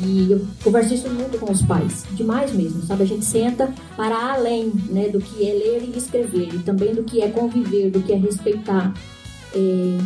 E 0.00 0.30
eu 0.30 0.46
converso 0.62 0.94
isso 0.94 1.08
muito 1.08 1.38
com 1.38 1.50
os 1.50 1.62
pais, 1.62 2.04
demais 2.12 2.52
mesmo, 2.52 2.82
sabe? 2.82 3.02
A 3.02 3.06
gente 3.06 3.24
senta 3.24 3.72
para 3.96 4.32
além 4.32 4.72
né, 4.88 5.08
do 5.08 5.20
que 5.20 5.48
é 5.48 5.52
ler 5.52 5.82
e 5.82 5.98
escrever, 5.98 6.54
e 6.54 6.58
também 6.60 6.94
do 6.94 7.02
que 7.02 7.20
é 7.20 7.28
conviver, 7.28 7.90
do 7.90 8.00
que 8.00 8.12
é 8.12 8.16
respeitar. 8.16 8.94
É, 9.52 9.98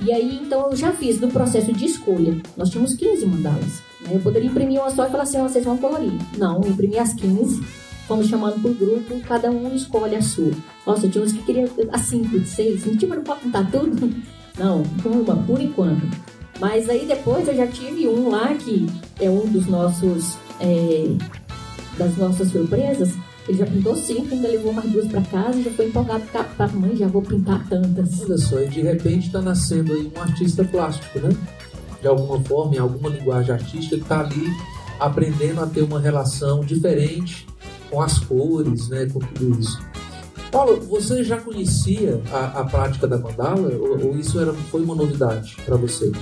e 0.00 0.12
aí, 0.12 0.40
então, 0.42 0.70
eu 0.70 0.76
já 0.76 0.92
fiz 0.92 1.18
do 1.18 1.28
processo 1.28 1.72
de 1.72 1.84
escolha. 1.84 2.40
Nós 2.56 2.70
tínhamos 2.70 2.94
15 2.94 3.26
mandalas. 3.26 3.82
Né? 4.00 4.12
Eu 4.12 4.20
poderia 4.20 4.48
imprimir 4.48 4.80
uma 4.80 4.90
só 4.90 5.06
e 5.06 5.10
falar 5.10 5.24
assim, 5.24 5.40
vocês 5.42 5.64
vão 5.64 5.76
colorir. 5.76 6.12
Não, 6.36 6.62
eu 6.62 6.70
imprimi 6.70 6.98
as 6.98 7.14
15, 7.14 7.62
fomos 8.06 8.28
chamando 8.28 8.60
por 8.62 8.72
grupo, 8.74 9.20
cada 9.26 9.50
um 9.50 9.74
escolhe 9.74 10.14
a 10.14 10.22
sua. 10.22 10.52
Nossa, 10.86 11.08
tinha 11.08 11.24
uns 11.24 11.32
que 11.32 11.42
queriam 11.42 11.68
as 11.92 12.02
5, 12.02 12.44
6, 12.44 12.86
não 12.86 12.96
tinha, 12.96 13.20
pode 13.20 13.40
pintar 13.40 13.70
tudo? 13.70 14.12
Não, 14.58 14.82
uma, 15.04 15.36
por 15.36 15.60
enquanto. 15.60 16.04
Mas 16.58 16.88
aí 16.88 17.06
depois 17.06 17.46
eu 17.46 17.54
já 17.54 17.64
tive 17.68 18.08
um 18.08 18.28
lá 18.28 18.52
que 18.54 18.88
é 19.20 19.30
um 19.30 19.46
dos 19.46 19.68
nossos... 19.68 20.36
É, 20.60 21.16
das 21.96 22.16
nossas 22.16 22.50
surpresas, 22.50 23.10
ele 23.48 23.56
já 23.56 23.66
pintou 23.66 23.96
cinco, 23.96 24.34
ainda 24.34 24.46
levou 24.46 24.72
mais 24.74 24.90
duas 24.90 25.08
para 25.08 25.22
casa 25.22 25.58
e 25.58 25.62
já 25.62 25.70
foi 25.70 25.86
empolgado 25.86 26.22
com 26.26 26.62
a 26.62 26.68
mãe, 26.68 26.94
já 26.96 27.08
vou 27.08 27.22
pintar 27.22 27.66
tantas. 27.66 28.20
Olha 28.20 28.36
só, 28.36 28.60
e 28.60 28.68
de 28.68 28.82
repente 28.82 29.28
está 29.28 29.40
nascendo 29.40 29.94
aí 29.94 30.12
um 30.14 30.20
artista 30.20 30.62
plástico, 30.64 31.18
né? 31.18 31.30
De 32.02 32.06
alguma 32.06 32.38
forma, 32.44 32.74
em 32.74 32.78
alguma 32.78 33.08
linguagem 33.08 33.54
artística, 33.54 33.96
que 33.96 34.02
está 34.02 34.20
ali 34.20 34.46
aprendendo 35.00 35.62
a 35.62 35.66
ter 35.66 35.80
uma 35.80 35.98
relação 35.98 36.60
diferente 36.60 37.46
com 37.90 38.02
as 38.02 38.18
cores, 38.18 38.90
né? 38.90 39.06
Com 39.06 39.18
tudo 39.20 39.58
isso. 39.58 39.80
Paulo, 40.52 40.78
você 40.82 41.24
já 41.24 41.38
conhecia 41.38 42.20
a, 42.30 42.60
a 42.60 42.64
prática 42.64 43.06
da 43.08 43.18
mandala 43.18 43.74
ou, 43.76 44.08
ou, 44.08 44.18
isso 44.18 44.38
era, 44.38 44.52
foi 44.52 44.82
uma 44.82 44.94
novidade 44.94 45.56
para 45.64 45.76
você? 45.76 46.12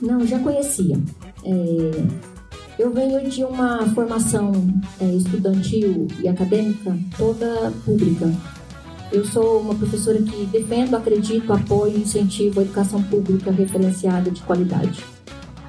Não, 0.00 0.26
já 0.26 0.38
conhecia. 0.38 0.98
É 1.44 2.29
eu 2.78 2.90
venho 2.90 3.28
de 3.28 3.44
uma 3.44 3.86
formação 3.88 4.52
é, 5.00 5.04
estudantil 5.04 6.08
e 6.22 6.28
acadêmica 6.28 6.96
toda 7.16 7.72
pública. 7.84 8.32
Eu 9.12 9.24
sou 9.24 9.60
uma 9.60 9.74
professora 9.74 10.18
que 10.22 10.46
defendo, 10.46 10.94
acredito, 10.94 11.52
apoio 11.52 11.96
e 11.96 12.02
incentivo 12.02 12.60
a 12.60 12.62
educação 12.62 13.02
pública 13.02 13.50
referenciada 13.50 14.30
de 14.30 14.40
qualidade. 14.42 15.04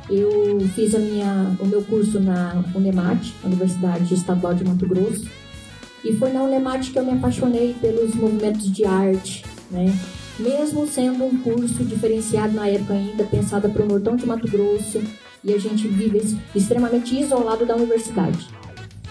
Eu 0.10 0.60
fiz 0.76 0.94
a 0.94 1.00
minha, 1.00 1.56
o 1.60 1.66
meu 1.66 1.82
curso 1.84 2.20
na 2.20 2.64
Unemat, 2.76 3.32
Universidade 3.44 4.14
Estadual 4.14 4.54
de 4.54 4.64
Mato 4.64 4.88
Grosso, 4.88 5.28
e 6.04 6.14
foi 6.14 6.32
na 6.32 6.44
Unemat 6.44 6.92
que 6.92 7.00
eu 7.00 7.06
me 7.06 7.14
apaixonei 7.14 7.76
pelos 7.80 8.14
movimentos 8.16 8.72
de 8.72 8.86
arte, 8.86 9.44
né? 9.70 9.98
Mesmo 10.38 10.88
sendo 10.88 11.24
um 11.24 11.38
curso 11.38 11.84
diferenciado 11.84 12.54
na 12.54 12.68
época 12.68 12.94
ainda, 12.94 13.24
para 13.24 13.84
o 13.84 13.88
Nortão 13.88 14.16
de 14.16 14.26
Mato 14.26 14.48
Grosso, 14.48 15.02
e 15.44 15.54
a 15.54 15.58
gente 15.58 15.88
vive 15.88 16.38
extremamente 16.56 17.20
isolado 17.20 17.66
da 17.66 17.76
universidade. 17.76 18.48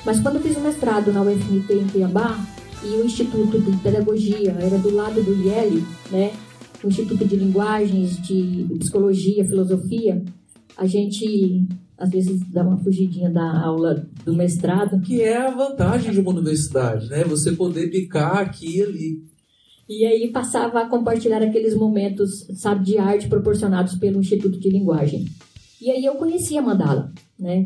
Mas 0.05 0.21
quando 0.21 0.37
eu 0.37 0.43
fiz 0.43 0.57
o 0.57 0.61
mestrado 0.61 1.13
na 1.13 1.23
UFMT 1.23 1.73
em 1.75 1.89
Cuiabá, 1.89 2.39
e 2.83 2.97
o 2.97 3.05
Instituto 3.05 3.61
de 3.61 3.77
Pedagogia 3.79 4.53
era 4.59 4.79
do 4.79 4.95
lado 4.95 5.23
do 5.23 5.35
IEL, 5.35 5.83
né? 6.11 6.33
O 6.83 6.89
Instituto 6.89 7.27
de 7.27 7.37
Linguagens, 7.37 8.17
de 8.23 8.67
Psicologia, 8.79 9.45
Filosofia, 9.45 10.25
a 10.77 10.87
gente 10.87 11.67
às 11.99 12.09
vezes 12.09 12.41
dá 12.51 12.63
uma 12.63 12.79
fugidinha 12.79 13.29
da 13.29 13.63
aula 13.63 14.09
do 14.25 14.35
mestrado. 14.35 14.99
Que 15.03 15.21
é 15.21 15.37
a 15.37 15.51
vantagem 15.51 16.13
de 16.13 16.21
uma 16.21 16.31
universidade, 16.31 17.11
né? 17.11 17.23
Você 17.25 17.53
poder 17.53 17.91
picar 17.91 18.39
aqui 18.39 18.79
e 18.79 18.83
ali. 18.83 19.23
E 19.87 20.07
aí 20.07 20.31
passava 20.33 20.81
a 20.81 20.89
compartilhar 20.89 21.43
aqueles 21.43 21.75
momentos, 21.75 22.47
sabe, 22.55 22.85
de 22.85 22.97
arte 22.97 23.29
proporcionados 23.29 23.97
pelo 23.97 24.21
Instituto 24.21 24.59
de 24.59 24.71
Linguagem. 24.71 25.27
E 25.81 25.91
aí 25.91 26.05
eu 26.05 26.15
conheci 26.17 26.59
a 26.59 26.63
mandala, 26.63 27.13
né? 27.39 27.65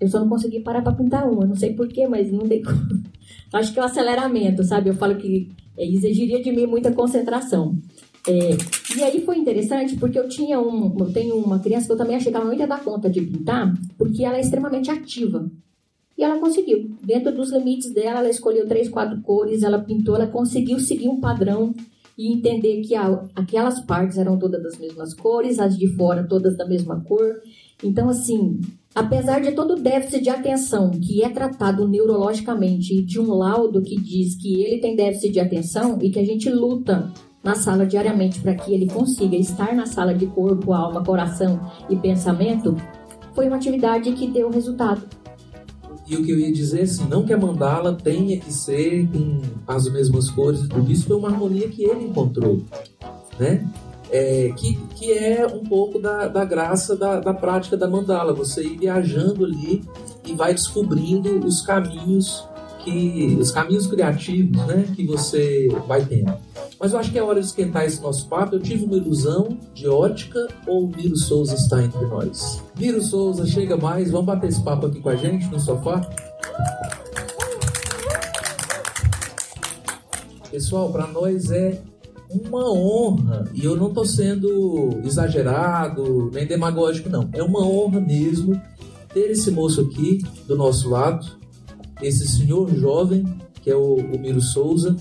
Eu 0.00 0.08
só 0.08 0.20
não 0.20 0.28
consegui 0.28 0.60
parar 0.60 0.82
para 0.82 0.94
pintar 0.94 1.28
uma, 1.28 1.44
não 1.44 1.56
sei 1.56 1.74
porquê, 1.74 2.06
mas 2.06 2.30
não 2.30 2.46
dei 2.46 2.62
Acho 3.52 3.72
que 3.72 3.78
é 3.78 3.82
o 3.82 3.84
aceleramento, 3.84 4.62
sabe? 4.64 4.90
Eu 4.90 4.94
falo 4.94 5.16
que 5.16 5.50
é, 5.76 5.86
exigiria 5.86 6.42
de 6.42 6.52
mim 6.52 6.66
muita 6.66 6.92
concentração. 6.92 7.76
É, 8.26 8.50
e 8.96 9.02
aí 9.02 9.24
foi 9.24 9.38
interessante 9.38 9.96
porque 9.96 10.18
eu 10.18 10.28
tinha 10.28 10.60
um, 10.60 10.94
eu 10.98 11.12
tenho 11.12 11.36
uma 11.36 11.58
criança 11.58 11.86
que 11.86 11.92
eu 11.92 11.96
também 11.96 12.16
achei 12.16 12.30
que 12.30 12.36
ela 12.36 12.44
não 12.44 12.54
ia 12.54 12.66
dar 12.66 12.82
conta 12.84 13.08
de 13.08 13.22
pintar, 13.22 13.74
porque 13.96 14.24
ela 14.24 14.36
é 14.36 14.40
extremamente 14.40 14.90
ativa. 14.90 15.50
E 16.16 16.22
ela 16.22 16.38
conseguiu. 16.38 16.90
Dentro 17.02 17.32
dos 17.32 17.52
limites 17.52 17.92
dela, 17.92 18.20
ela 18.20 18.28
escolheu 18.28 18.66
três, 18.66 18.88
quatro 18.88 19.20
cores, 19.22 19.62
ela 19.62 19.78
pintou, 19.78 20.16
ela 20.16 20.26
conseguiu 20.26 20.78
seguir 20.80 21.08
um 21.08 21.20
padrão 21.20 21.72
e 22.18 22.32
entender 22.32 22.80
que 22.80 22.96
aquelas 23.36 23.80
partes 23.80 24.18
eram 24.18 24.36
todas 24.36 24.60
das 24.60 24.76
mesmas 24.76 25.14
cores, 25.14 25.60
as 25.60 25.78
de 25.78 25.86
fora 25.94 26.26
todas 26.26 26.56
da 26.56 26.66
mesma 26.66 27.00
cor. 27.04 27.40
Então, 27.82 28.08
assim, 28.08 28.60
apesar 28.92 29.40
de 29.40 29.52
todo 29.52 29.74
o 29.74 29.80
déficit 29.80 30.24
de 30.24 30.28
atenção 30.28 30.90
que 30.90 31.22
é 31.22 31.28
tratado 31.28 31.86
neurologicamente 31.86 33.00
de 33.04 33.20
um 33.20 33.32
laudo 33.32 33.80
que 33.80 34.00
diz 34.00 34.34
que 34.34 34.60
ele 34.64 34.80
tem 34.80 34.96
déficit 34.96 35.32
de 35.32 35.38
atenção 35.38 35.96
e 36.02 36.10
que 36.10 36.18
a 36.18 36.24
gente 36.24 36.50
luta 36.50 37.12
na 37.44 37.54
sala 37.54 37.86
diariamente 37.86 38.40
para 38.40 38.56
que 38.56 38.74
ele 38.74 38.88
consiga 38.88 39.36
estar 39.36 39.72
na 39.72 39.86
sala 39.86 40.12
de 40.12 40.26
corpo, 40.26 40.72
alma, 40.72 41.04
coração 41.04 41.70
e 41.88 41.94
pensamento, 41.94 42.76
foi 43.32 43.46
uma 43.46 43.56
atividade 43.56 44.10
que 44.10 44.26
deu 44.26 44.50
resultado. 44.50 45.02
E 46.08 46.16
o 46.16 46.24
que 46.24 46.30
eu 46.30 46.38
ia 46.38 46.50
dizer, 46.50 46.82
assim, 46.82 47.06
não 47.06 47.22
que 47.22 47.32
a 47.32 47.38
mandala 47.38 47.94
tenha 47.94 48.38
que 48.40 48.52
ser 48.52 49.06
com 49.08 49.42
as 49.66 49.90
mesmas 49.90 50.30
cores 50.30 50.62
e 50.62 50.68
tudo 50.68 50.90
isso, 50.90 51.06
foi 51.06 51.16
uma 51.16 51.28
harmonia 51.28 51.68
que 51.68 51.84
ele 51.84 52.04
encontrou, 52.04 52.62
né? 53.38 53.68
É, 54.10 54.50
que, 54.56 54.74
que 54.94 55.12
é 55.12 55.46
um 55.46 55.62
pouco 55.62 55.98
da, 55.98 56.28
da 56.28 56.42
graça 56.42 56.96
da, 56.96 57.20
da 57.20 57.34
prática 57.34 57.76
da 57.76 57.86
mandala, 57.86 58.32
você 58.32 58.64
ir 58.64 58.78
viajando 58.78 59.44
ali 59.44 59.84
e 60.24 60.32
vai 60.32 60.54
descobrindo 60.54 61.46
os 61.46 61.60
caminhos 61.60 62.42
que 62.82 63.36
os 63.38 63.50
caminhos 63.50 63.86
criativos, 63.86 64.64
né, 64.66 64.86
que 64.96 65.04
você 65.04 65.68
vai 65.86 66.04
tendo. 66.06 66.32
Mas 66.80 66.92
eu 66.92 66.98
acho 67.00 67.10
que 67.10 67.18
é 67.18 67.22
hora 67.22 67.40
de 67.40 67.46
esquentar 67.46 67.84
esse 67.84 68.00
nosso 68.00 68.28
papo. 68.28 68.54
Eu 68.54 68.60
tive 68.60 68.84
uma 68.84 68.96
ilusão 68.96 69.58
de 69.74 69.88
ótica 69.88 70.46
ou 70.66 70.84
o 70.84 70.88
Miro 70.88 71.16
Souza 71.16 71.54
está 71.54 71.82
entre 71.82 72.06
nós? 72.06 72.62
Miro 72.78 73.02
Souza, 73.02 73.44
chega 73.46 73.76
mais, 73.76 74.12
vamos 74.12 74.26
bater 74.26 74.48
esse 74.48 74.62
papo 74.62 74.86
aqui 74.86 75.00
com 75.00 75.08
a 75.08 75.16
gente 75.16 75.46
no 75.46 75.58
sofá? 75.58 76.08
Pessoal, 80.50 80.90
para 80.92 81.08
nós 81.08 81.50
é 81.50 81.82
uma 82.30 82.70
honra, 82.70 83.50
e 83.54 83.64
eu 83.64 83.76
não 83.76 83.88
estou 83.88 84.04
sendo 84.04 85.00
exagerado 85.04 86.30
nem 86.32 86.46
demagógico, 86.46 87.08
não. 87.08 87.28
É 87.32 87.42
uma 87.42 87.66
honra 87.66 88.00
mesmo 88.00 88.60
ter 89.12 89.30
esse 89.30 89.50
moço 89.50 89.80
aqui 89.80 90.18
do 90.46 90.56
nosso 90.56 90.88
lado, 90.88 91.26
esse 92.00 92.28
senhor 92.28 92.72
jovem, 92.74 93.24
que 93.62 93.70
é 93.70 93.76
o, 93.76 93.96
o 93.96 94.18
Miro 94.18 94.40
Souza, 94.40 94.96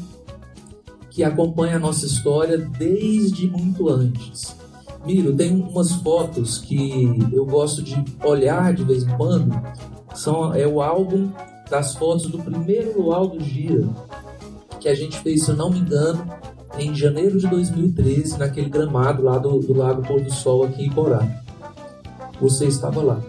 que 1.18 1.24
acompanha 1.24 1.78
a 1.78 1.80
nossa 1.80 2.06
história 2.06 2.60
desde 2.60 3.48
muito 3.48 3.90
antes. 3.90 4.56
Miro, 5.04 5.36
tem 5.36 5.50
umas 5.52 5.94
fotos 5.94 6.60
que 6.60 7.10
eu 7.34 7.44
gosto 7.44 7.82
de 7.82 7.96
olhar 8.24 8.72
de 8.72 8.84
vez 8.84 9.02
em 9.02 9.10
quando. 9.18 9.60
São, 10.14 10.54
é 10.54 10.68
o 10.68 10.80
álbum 10.80 11.32
das 11.72 11.96
fotos 11.96 12.28
do 12.28 12.38
primeiro 12.38 13.02
Luau 13.02 13.30
do 13.30 13.44
Gira, 13.44 13.88
que 14.80 14.88
a 14.88 14.94
gente 14.94 15.18
fez, 15.18 15.44
se 15.44 15.50
eu 15.50 15.56
não 15.56 15.72
me 15.72 15.80
engano, 15.80 16.24
em 16.78 16.94
janeiro 16.94 17.40
de 17.40 17.48
2013, 17.48 18.38
naquele 18.38 18.70
gramado 18.70 19.24
lá 19.24 19.40
do, 19.40 19.58
do 19.58 19.74
Lago 19.76 20.04
Pôr 20.04 20.22
do 20.22 20.32
Sol 20.32 20.66
aqui 20.66 20.86
em 20.86 20.92
Corá. 20.92 21.28
Você 22.40 22.68
estava 22.68 23.02
lá. 23.02 23.20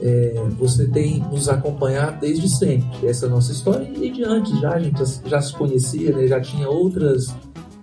É, 0.00 0.34
você 0.58 0.86
tem 0.86 1.20
nos 1.30 1.48
acompanhado 1.48 2.20
desde 2.20 2.48
sempre. 2.48 3.06
Essa 3.06 3.26
é 3.26 3.28
a 3.28 3.32
nossa 3.32 3.52
história 3.52 3.88
e 3.94 4.10
de 4.10 4.24
antes 4.24 4.58
já 4.60 4.72
a 4.72 4.80
gente 4.80 5.00
já, 5.24 5.40
se 5.40 5.52
conhecia, 5.54 6.14
né? 6.14 6.26
já 6.26 6.40
tinha 6.40 6.68
outras, 6.68 7.34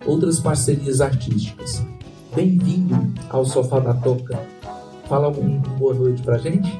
outras 0.05 0.39
parcerias 0.39 1.01
artísticas. 1.01 1.84
Bem-vindo 2.36 2.96
ao 3.29 3.46
Sofá 3.46 3.79
da 3.79 3.93
Toca. 3.96 4.39
Fala 5.08 5.29
uma 5.29 5.60
boa 5.77 5.93
noite 5.93 6.22
pra 6.22 6.38
gente. 6.38 6.79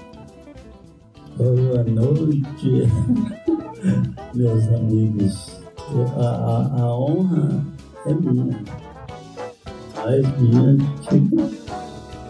Boa 1.36 1.84
noite, 1.84 2.88
meus 4.34 4.68
amigos. 4.68 5.64
A, 6.16 6.22
a, 6.22 6.82
a 6.82 6.98
honra 6.98 7.66
é 8.06 8.14
minha. 8.14 8.64
Mais 9.96 10.40
minha 10.40 10.78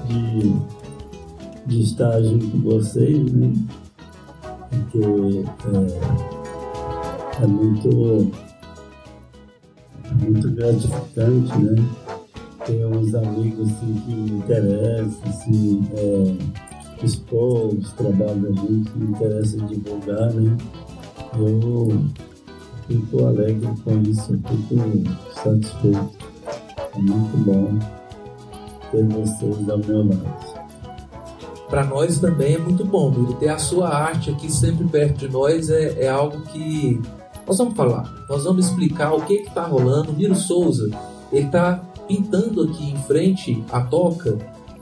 de, 0.08 0.54
de 1.66 1.82
estar 1.82 2.22
junto 2.22 2.50
com 2.50 2.60
vocês, 2.60 3.32
né? 3.32 3.54
Porque 4.70 5.46
é, 7.40 7.44
é 7.44 7.48
muito, 7.48 8.32
muito 10.20 10.50
gratificante, 10.52 11.58
né? 11.58 11.76
Ter 12.66 12.86
uns 12.86 13.14
amigos 13.16 13.70
assim, 13.72 13.94
que 14.06 14.16
me 14.16 14.32
interessam, 14.32 15.20
assim, 15.26 15.88
é, 15.94 17.06
expor 17.06 17.74
os 17.74 17.92
trabalhos 17.94 18.62
me 18.62 19.06
interessa 19.10 19.58
divulgar, 19.58 20.32
né? 20.34 20.58
Eu 21.38 22.04
fico 22.88 23.26
alegre 23.26 23.68
com 23.84 24.02
isso, 24.02 24.34
fico 24.34 24.76
satisfeito. 25.34 26.24
É 26.96 27.00
muito 27.00 27.38
bom 27.44 27.80
ter 28.92 29.04
vocês 29.06 29.70
ao 29.70 29.80
meu 29.80 30.08
lado. 30.08 30.53
Para 31.74 31.86
nós 31.86 32.20
também 32.20 32.54
é 32.54 32.58
muito 32.60 32.86
bom, 32.86 33.10
Miro. 33.10 33.34
Ter 33.34 33.50
a 33.50 33.58
sua 33.58 33.90
arte 33.90 34.30
aqui 34.30 34.48
sempre 34.48 34.88
perto 34.88 35.18
de 35.18 35.28
nós 35.28 35.72
é, 35.72 36.04
é 36.04 36.08
algo 36.08 36.42
que 36.42 37.02
nós 37.48 37.58
vamos 37.58 37.76
falar. 37.76 38.14
Nós 38.30 38.44
vamos 38.44 38.68
explicar 38.68 39.12
o 39.12 39.22
que 39.22 39.34
está 39.34 39.64
rolando. 39.64 40.12
O 40.12 40.14
Miro 40.14 40.36
Souza, 40.36 40.92
ele 41.32 41.48
está 41.48 41.82
pintando 42.08 42.62
aqui 42.62 42.92
em 42.92 42.98
frente 43.08 43.64
à 43.72 43.82
toca 43.82 44.38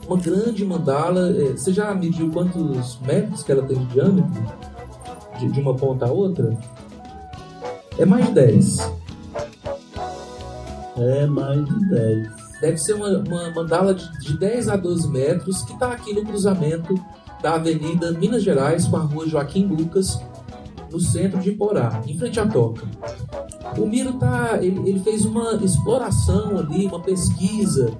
uma 0.06 0.18
grande 0.18 0.66
mandala. 0.66 1.30
É, 1.30 1.54
você 1.54 1.72
já 1.72 1.96
mediu 1.96 2.30
quantos 2.30 3.00
metros 3.00 3.42
que 3.42 3.54
ela 3.54 3.64
tem 3.64 3.78
de 3.78 3.86
diâmetro? 3.86 4.44
De, 5.40 5.50
de 5.50 5.62
uma 5.62 5.74
ponta 5.74 6.08
a 6.08 6.12
outra? 6.12 6.58
É 7.98 8.06
mais 8.06 8.26
de 8.26 8.34
10. 8.34 8.92
É 10.98 11.26
mais 11.26 11.66
de 11.66 11.90
10. 11.90 12.41
Deve 12.62 12.78
ser 12.78 12.94
uma, 12.94 13.10
uma 13.18 13.50
mandala 13.50 13.94
de, 13.94 14.08
de 14.20 14.38
10 14.38 14.70
a 14.70 14.76
12 14.76 15.10
metros 15.10 15.64
que 15.64 15.74
está 15.74 15.92
aqui 15.92 16.14
no 16.14 16.24
cruzamento 16.24 16.94
da 17.42 17.56
Avenida 17.56 18.12
Minas 18.12 18.44
Gerais 18.44 18.86
com 18.86 18.98
a 18.98 19.02
rua 19.02 19.28
Joaquim 19.28 19.66
Lucas, 19.66 20.22
no 20.92 21.00
centro 21.00 21.40
de 21.40 21.52
Porá, 21.52 22.02
em 22.06 22.18
frente 22.18 22.40
à 22.40 22.46
Toca. 22.46 22.86
O 23.78 23.88
Miro 23.88 24.14
tá, 24.14 24.60
ele, 24.62 24.88
ele, 24.88 25.00
fez 25.00 25.26
uma 25.26 25.56
exploração 25.56 26.60
ali, 26.60 26.86
uma 26.86 27.00
pesquisa 27.00 27.92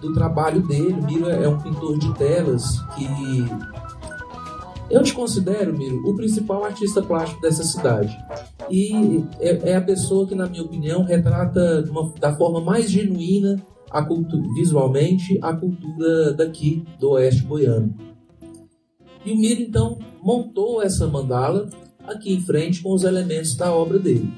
do 0.00 0.12
trabalho 0.12 0.60
dele. 0.66 0.92
O 1.00 1.04
Miro 1.04 1.30
é 1.30 1.48
um 1.48 1.58
pintor 1.58 1.98
de 1.98 2.12
telas 2.14 2.80
que 2.94 3.46
eu 4.90 5.02
te 5.04 5.14
considero, 5.14 5.76
Miro, 5.76 6.02
o 6.04 6.16
principal 6.16 6.64
artista 6.64 7.00
plástico 7.00 7.40
dessa 7.40 7.62
cidade. 7.62 8.14
E 8.68 9.24
é, 9.38 9.70
é 9.70 9.76
a 9.76 9.80
pessoa 9.80 10.26
que, 10.26 10.34
na 10.34 10.46
minha 10.46 10.64
opinião, 10.64 11.04
retrata 11.04 11.84
uma, 11.88 12.12
da 12.18 12.34
forma 12.34 12.60
mais 12.60 12.90
genuína 12.90 13.62
a 13.90 14.02
cultura, 14.02 14.48
visualmente 14.54 15.38
a 15.42 15.52
cultura 15.52 16.32
daqui 16.32 16.84
do 16.98 17.10
Oeste 17.10 17.42
Goiano. 17.42 17.94
E 19.24 19.32
o 19.32 19.36
Miro, 19.36 19.60
então, 19.60 19.98
montou 20.22 20.82
essa 20.82 21.06
mandala 21.06 21.68
aqui 22.06 22.32
em 22.32 22.40
frente 22.40 22.82
com 22.82 22.94
os 22.94 23.04
elementos 23.04 23.54
da 23.54 23.72
obra 23.72 23.98
dele. 23.98 24.32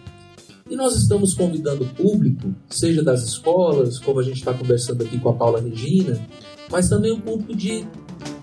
E 0.69 0.77
nós 0.77 0.97
estamos 0.97 1.35
convidando 1.35 1.85
o 1.85 1.89
público, 1.89 2.55
seja 2.71 3.03
das 3.03 3.23
escolas, 3.23 3.99
como 3.99 4.21
a 4.21 4.23
gente 4.23 4.39
está 4.39 4.55
conversando 4.55 5.03
aqui 5.03 5.19
com 5.19 5.29
a 5.29 5.35
Paula 5.35 5.61
Regina, 5.61 6.19
mas 6.71 6.89
também 6.89 7.13
o 7.13 7.21
público 7.21 7.55
de 7.55 7.87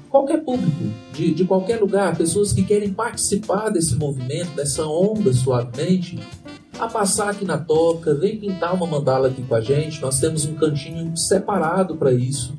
qualquer 0.10 0.43
público, 0.43 0.84
de, 1.13 1.34
de 1.34 1.45
qualquer 1.45 1.80
lugar, 1.80 2.17
pessoas 2.17 2.52
que 2.52 2.63
querem 2.63 2.93
participar 2.93 3.69
desse 3.69 3.95
movimento, 3.95 4.56
dessa 4.56 4.86
onda 4.86 5.34
suavemente, 5.34 6.19
a 6.80 6.88
passar 6.88 7.30
aqui 7.30 7.44
na 7.44 7.58
toca, 7.58 8.15
vem 8.15 8.38
pintar 8.38 8.74
uma 8.74 8.88
mandala 8.88 9.28
aqui 9.28 9.44
com 9.44 9.54
a 9.54 9.62
gente. 9.62 10.02
Nós 10.02 10.20
temos 10.20 10.46
um 10.46 10.56
cantinho 10.56 11.15
separado 11.18 11.98
para 11.98 12.12
isso. 12.13 12.58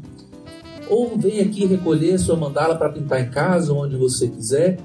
Ou 0.88 1.16
vem 1.16 1.40
aqui 1.40 1.64
recolher 1.64 2.18
sua 2.18 2.36
mandala 2.36 2.76
para 2.76 2.90
pintar 2.90 3.20
em 3.20 3.30
casa, 3.30 3.72
onde 3.72 3.96
você 3.96 4.28
quiser, 4.28 4.78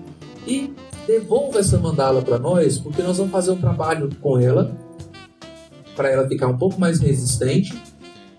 e 0.48 0.74
devolva 1.06 1.60
essa 1.60 1.78
mandala 1.78 2.22
para 2.22 2.40
nós, 2.40 2.78
porque 2.78 3.02
nós 3.02 3.18
vamos 3.18 3.32
fazer 3.32 3.52
um 3.52 3.60
trabalho 3.60 4.10
com 4.22 4.40
ela 4.40 4.76
para 5.96 6.10
ela 6.10 6.28
ficar 6.28 6.48
um 6.48 6.58
pouco 6.58 6.80
mais 6.80 7.00
resistente. 7.00 7.74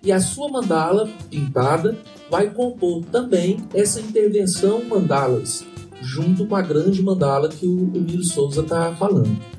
E 0.02 0.12
a 0.12 0.20
sua 0.20 0.48
mandala 0.48 1.08
pintada 1.28 1.96
vai 2.30 2.50
compor 2.50 3.04
também 3.06 3.58
essa 3.74 4.00
intervenção 4.00 4.84
mandalas, 4.84 5.64
junto 6.00 6.46
com 6.46 6.54
a 6.54 6.62
grande 6.62 7.02
mandala 7.02 7.48
que 7.48 7.66
o, 7.66 7.76
o 7.76 8.00
Miro 8.00 8.24
Souza 8.24 8.62
está 8.62 8.92
falando. 8.92 9.55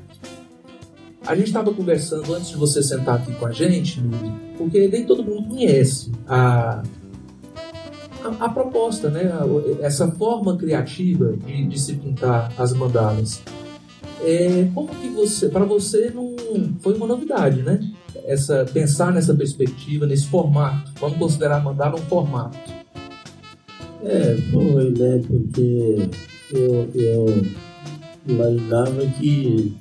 A 1.28 1.34
gente 1.34 1.48
estava 1.48 1.74
conversando 1.74 2.34
antes 2.34 2.48
de 2.48 2.56
você 2.56 2.82
sentar 2.82 3.16
aqui 3.16 3.34
com 3.34 3.44
a 3.44 3.52
gente, 3.52 4.00
porque 4.56 4.88
nem 4.88 5.04
todo 5.04 5.22
mundo 5.22 5.46
conhece 5.46 6.10
a, 6.26 6.82
a, 8.24 8.46
a 8.46 8.48
proposta, 8.48 9.10
né? 9.10 9.30
essa 9.82 10.10
forma 10.12 10.56
criativa 10.56 11.36
de, 11.36 11.66
de 11.66 11.78
se 11.78 11.96
pintar 11.96 12.50
as 12.56 12.72
mandalas. 12.72 13.42
É, 14.24 14.70
como 14.74 14.88
que 14.88 15.06
você, 15.08 15.50
para 15.50 15.66
você 15.66 16.10
não 16.14 16.34
foi 16.80 16.94
uma 16.94 17.06
novidade, 17.06 17.60
né? 17.60 17.78
Essa 18.24 18.64
pensar 18.64 19.12
nessa 19.12 19.34
perspectiva, 19.34 20.06
nesse 20.06 20.28
formato. 20.28 20.90
Vamos 20.98 21.18
considerar 21.18 21.62
mandala 21.62 21.96
um 21.96 22.04
formato. 22.06 22.56
É, 24.02 24.34
foi, 24.50 24.90
né? 24.92 25.20
Porque 25.28 26.08
eu, 26.54 26.88
eu 26.94 27.46
imaginava 28.26 29.06
que 29.18 29.76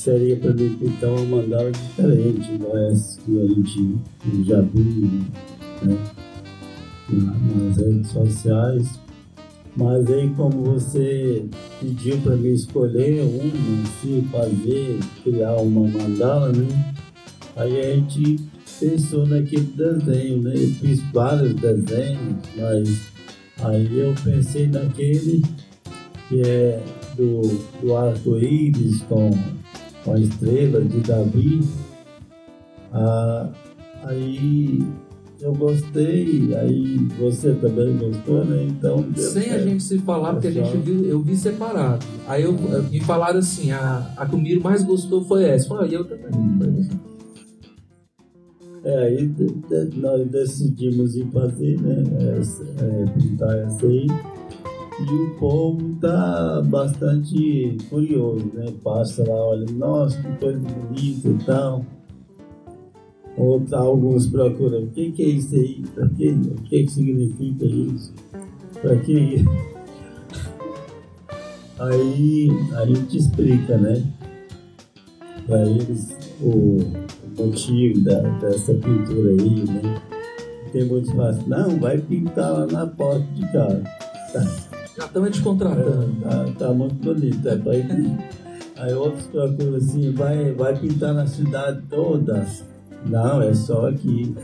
seria 0.00 0.36
para 0.36 0.54
mim 0.54 0.76
pintar 0.80 1.10
uma 1.10 1.36
mandala 1.36 1.70
diferente, 1.70 2.58
não 2.58 2.76
é 2.76 2.88
que 2.88 3.40
a 3.40 3.46
gente 3.46 3.98
já 4.46 4.60
viu 4.62 5.10
né? 5.82 5.98
nas 7.10 7.76
redes 7.76 8.10
sociais. 8.10 9.00
Mas 9.76 10.10
aí 10.10 10.28
como 10.36 10.64
você 10.64 11.44
pediu 11.80 12.18
para 12.18 12.34
mim 12.34 12.52
escolher 12.52 13.22
um, 13.22 13.84
se 14.00 14.22
fazer, 14.32 14.98
criar 15.22 15.56
uma 15.56 15.86
mandala, 15.86 16.50
né? 16.50 16.94
Aí 17.56 17.78
a 17.78 17.94
gente 17.94 18.40
pensou 18.80 19.26
naquele 19.26 19.72
desenho, 19.76 20.42
né? 20.42 20.54
Eu 20.54 20.70
fiz 20.74 21.00
vários 21.12 21.54
desenhos, 21.54 22.36
mas 22.56 23.12
aí 23.62 23.98
eu 23.98 24.14
pensei 24.24 24.66
naquele 24.66 25.42
que 26.28 26.42
é 26.42 26.82
do, 27.16 27.42
do 27.80 27.96
arco-íris 27.96 29.02
com, 29.02 29.30
com 30.04 30.12
a 30.12 30.18
estrela 30.18 30.80
de 30.82 31.00
Davi. 31.00 31.60
Ah, 32.92 33.48
aí 34.04 34.82
eu 35.40 35.54
gostei, 35.54 36.54
aí 36.54 36.96
você 37.18 37.54
também 37.54 37.96
gostou, 37.96 38.44
né? 38.44 38.64
Então. 38.64 39.04
Sem 39.16 39.42
certo. 39.42 39.54
a 39.54 39.58
gente 39.58 39.82
se 39.82 39.98
falar, 39.98 40.34
porque 40.34 40.48
a 40.48 40.50
gente 40.50 40.76
viu, 40.78 41.04
eu 41.04 41.20
vi 41.20 41.34
separado. 41.36 42.04
Aí 42.26 42.42
eu, 42.42 42.52
me 42.52 43.00
falaram 43.00 43.38
assim: 43.38 43.70
a, 43.70 44.12
a 44.16 44.26
que 44.26 44.34
o 44.34 44.38
Miro 44.38 44.62
mais 44.62 44.82
gostou 44.82 45.24
foi 45.24 45.44
essa. 45.44 45.68
Falei, 45.68 45.96
eu 45.96 46.04
também. 46.04 46.88
É, 48.82 48.98
aí 48.98 49.34
nós 49.96 50.26
decidimos 50.28 51.16
ir 51.16 51.26
fazer, 51.30 51.80
né? 51.80 52.38
Essa, 52.38 52.62
é, 52.62 53.04
pintar 53.18 53.58
essa 53.58 53.86
aí. 53.86 54.06
E 55.00 55.14
o 55.14 55.30
povo 55.38 55.96
tá 56.00 56.62
bastante 56.66 57.76
curioso, 57.88 58.50
né? 58.52 58.66
Passa 58.84 59.26
lá, 59.26 59.34
olha, 59.34 59.64
nossa, 59.72 60.20
que 60.20 60.38
coisa 60.38 60.58
bonita 60.58 61.28
e 61.28 61.44
tal. 61.44 61.84
Outros, 63.36 63.72
alguns 63.72 64.26
procuram, 64.26 64.82
o 64.82 64.88
que, 64.88 65.10
que 65.12 65.22
é 65.22 65.28
isso 65.28 65.54
aí? 65.54 65.82
Pra 65.94 66.06
que, 66.10 66.28
o 66.28 66.54
que, 66.62 66.84
que 66.84 66.90
significa 66.90 67.64
isso? 67.64 68.12
Pra 68.82 68.96
que? 68.96 69.44
Aí 71.80 72.50
a 72.76 72.84
gente 72.84 73.16
explica, 73.16 73.78
né? 73.78 74.04
Para 75.46 75.62
eles 75.62 76.14
o, 76.42 76.76
o 77.38 77.46
motivo 77.46 78.02
da, 78.02 78.20
dessa 78.38 78.74
pintura 78.74 79.30
aí, 79.30 79.64
né? 79.64 80.02
Tem 80.72 80.84
muitos 80.84 81.10
que 81.10 81.16
falam, 81.16 81.42
não, 81.46 81.80
vai 81.80 81.96
pintar 81.96 82.52
lá 82.52 82.66
na 82.66 82.86
porta 82.86 83.26
de 83.34 83.50
casa. 83.50 83.82
Já 85.00 85.06
estão 85.06 85.30
te 85.30 85.40
contratando. 85.40 86.16
É, 86.24 86.28
tá, 86.28 86.52
tá, 86.58 86.74
muito 86.74 86.94
bonito, 86.96 87.48
é. 87.48 87.58
Aí 88.76 88.92
outros 88.92 89.26
procuram 89.28 89.76
assim, 89.76 90.12
vai, 90.12 90.52
vai 90.52 90.76
pintar 90.76 91.14
na 91.14 91.26
cidade 91.26 91.80
toda. 91.88 92.46
Não, 93.06 93.40
é 93.40 93.54
só 93.54 93.88
aqui. 93.88 94.36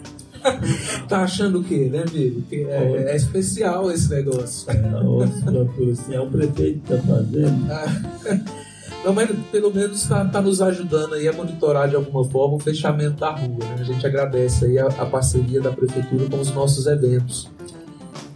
tá 1.09 1.25
achando 1.25 1.61
o 1.61 1.65
quê, 1.65 1.91
né, 1.93 2.05
amigo? 2.09 2.41
Que 2.49 2.65
é, 2.65 3.05
é, 3.09 3.17
especial 3.17 3.91
esse 3.91 4.09
negócio. 4.09 4.71
É, 4.71 5.01
outros 5.03 5.43
procuram 5.43 5.93
assim, 5.93 6.15
é 6.15 6.21
o 6.21 6.31
prefeito 6.31 6.81
que 6.81 6.89
tá 6.89 7.03
fazendo. 7.03 7.71
Ah. 7.71 8.57
Não, 9.05 9.13
mas 9.13 9.31
pelo 9.53 9.73
menos 9.73 10.03
está 10.03 10.25
tá 10.25 10.41
nos 10.41 10.61
ajudando 10.61 11.15
aí 11.15 11.29
a 11.29 11.33
monitorar 11.33 11.89
de 11.89 11.95
alguma 11.95 12.25
forma 12.25 12.57
o 12.57 12.59
fechamento 12.59 13.21
da 13.21 13.31
rua. 13.31 13.59
Né? 13.59 13.77
A 13.79 13.85
gente 13.85 14.05
agradece 14.05 14.65
aí 14.65 14.79
a, 14.79 14.87
a, 14.87 15.07
parceria 15.07 15.61
da 15.61 15.71
prefeitura 15.71 16.29
com 16.29 16.41
os 16.41 16.51
nossos 16.51 16.87
eventos. 16.87 17.49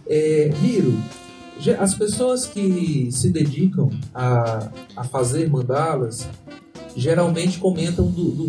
É, 0.07 0.49
Miro, 0.61 0.97
as 1.69 1.93
pessoas 1.93 2.45
que 2.45 3.09
se 3.11 3.29
dedicam 3.29 3.89
a, 4.13 4.71
a 4.95 5.03
fazer 5.03 5.49
mandalas 5.49 6.27
geralmente 6.95 7.59
comentam 7.59 8.07
do, 8.07 8.31
do, 8.31 8.47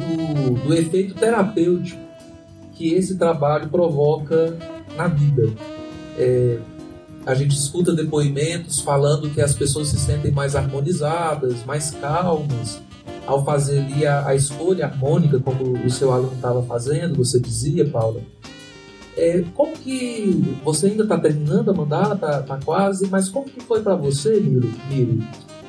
do 0.65 0.75
efeito 0.75 1.15
terapêutico 1.15 2.01
que 2.75 2.95
esse 2.95 3.17
trabalho 3.17 3.69
provoca 3.69 4.57
na 4.97 5.07
vida. 5.09 5.53
É, 6.19 6.59
a 7.25 7.35
gente 7.35 7.55
escuta 7.55 7.93
depoimentos 7.93 8.81
falando 8.81 9.31
que 9.31 9.41
as 9.41 9.55
pessoas 9.55 9.89
se 9.89 9.99
sentem 9.99 10.33
mais 10.33 10.57
harmonizadas, 10.57 11.65
mais 11.65 11.91
calmas, 11.93 12.81
ao 13.27 13.45
fazer 13.45 13.79
ali 13.81 14.05
a, 14.07 14.27
a 14.27 14.35
escolha 14.35 14.87
harmônica, 14.87 15.39
como 15.39 15.87
o 15.87 15.91
seu 15.91 16.13
aluno 16.13 16.35
estava 16.35 16.63
fazendo, 16.65 17.17
você 17.17 17.39
dizia, 17.39 17.89
Paula. 17.89 18.21
É, 19.17 19.45
como 19.55 19.73
que 19.73 20.57
você 20.65 20.87
ainda 20.87 21.03
está 21.03 21.19
terminando 21.19 21.71
a 21.71 21.75
mandala, 21.75 22.15
está 22.15 22.43
tá 22.43 22.59
quase, 22.65 23.09
mas 23.09 23.29
como 23.29 23.47
que 23.47 23.61
foi 23.61 23.83
para 23.83 23.95
você, 23.95 24.41
Miro, 24.41 24.73
Miro, 24.89 25.23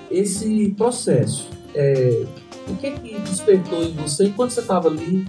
esse 0.09 0.73
processo? 0.77 1.49
É, 1.75 2.25
o 2.69 2.75
que 2.77 2.91
que 2.91 3.19
despertou 3.19 3.83
em 3.83 3.93
você 3.93 4.27
enquanto 4.27 4.51
você 4.51 4.61
estava 4.61 4.87
ali 4.87 5.27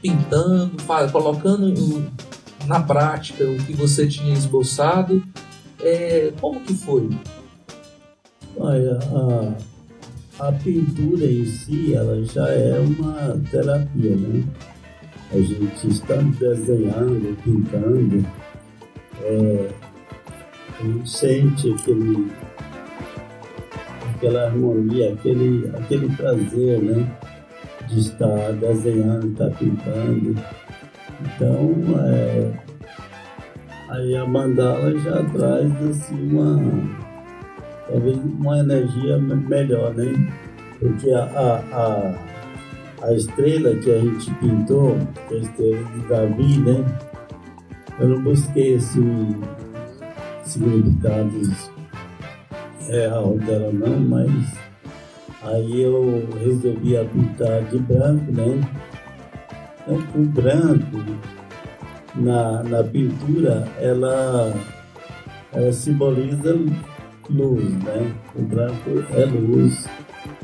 pintando, 0.00 0.70
colocando 1.10 2.06
na 2.66 2.80
prática 2.80 3.44
o 3.44 3.56
que 3.56 3.72
você 3.72 4.06
tinha 4.06 4.32
esboçado? 4.32 5.22
É, 5.80 6.32
como 6.40 6.60
que 6.60 6.74
foi? 6.74 7.10
Olha, 8.56 8.98
a, 10.38 10.48
a 10.48 10.52
pintura 10.52 11.24
em 11.24 11.44
si, 11.44 11.94
ela 11.94 12.22
já 12.24 12.48
é 12.48 12.78
uma 12.78 13.40
terapia, 13.50 14.16
né? 14.16 14.44
A 15.32 15.38
gente 15.38 15.88
está 15.88 16.16
desenhando, 16.16 17.36
pintando, 17.42 18.26
é, 19.22 19.68
a 20.78 20.82
gente 20.82 21.10
sente 21.10 21.72
aquele, 21.72 22.30
aquela 24.14 24.44
harmonia, 24.44 25.12
aquele, 25.12 25.70
aquele 25.76 26.08
prazer, 26.16 26.80
né? 26.80 27.18
De 27.88 28.00
estar 28.00 28.52
desenhando, 28.52 29.32
estar 29.32 29.50
pintando. 29.50 30.36
Então, 31.20 31.74
é, 32.04 32.52
Aí 33.88 34.16
a 34.16 34.26
mandala 34.26 34.98
já 34.98 35.22
traz 35.30 35.72
assim 35.88 36.28
uma 36.30 36.60
talvez 37.88 38.16
uma 38.16 38.58
energia 38.58 39.16
melhor, 39.18 39.94
né? 39.94 40.12
Porque 40.80 41.10
a, 41.12 41.22
a, 41.22 41.56
a, 41.72 42.14
a 43.02 43.12
estrela 43.12 43.74
que 43.76 43.90
a 43.90 43.98
gente 43.98 44.30
pintou, 44.34 44.96
que 45.28 45.34
é 45.34 45.36
a 45.36 45.40
estrela 45.40 45.84
de 45.84 46.08
Davi, 46.08 46.58
né? 46.58 46.98
Eu 47.98 48.08
não 48.08 48.22
busquei 48.22 48.74
esse 48.74 49.00
significados 50.44 51.70
real 52.88 53.36
dela 53.38 53.72
não, 53.72 53.98
mas 53.98 54.58
aí 55.42 55.82
eu 55.82 56.28
resolvi 56.42 56.96
pintar 57.12 57.62
de 57.64 57.78
branco, 57.78 58.32
né? 58.32 58.60
Então 59.82 60.02
o 60.14 60.24
branco 60.24 60.98
na, 62.14 62.62
na 62.62 62.82
pintura, 62.82 63.68
ela, 63.78 64.52
ela 65.52 65.72
simboliza 65.72 66.56
luz, 67.30 67.64
né? 67.84 68.12
O 68.34 68.42
branco 68.42 68.90
é 69.14 69.24
luz 69.24 69.86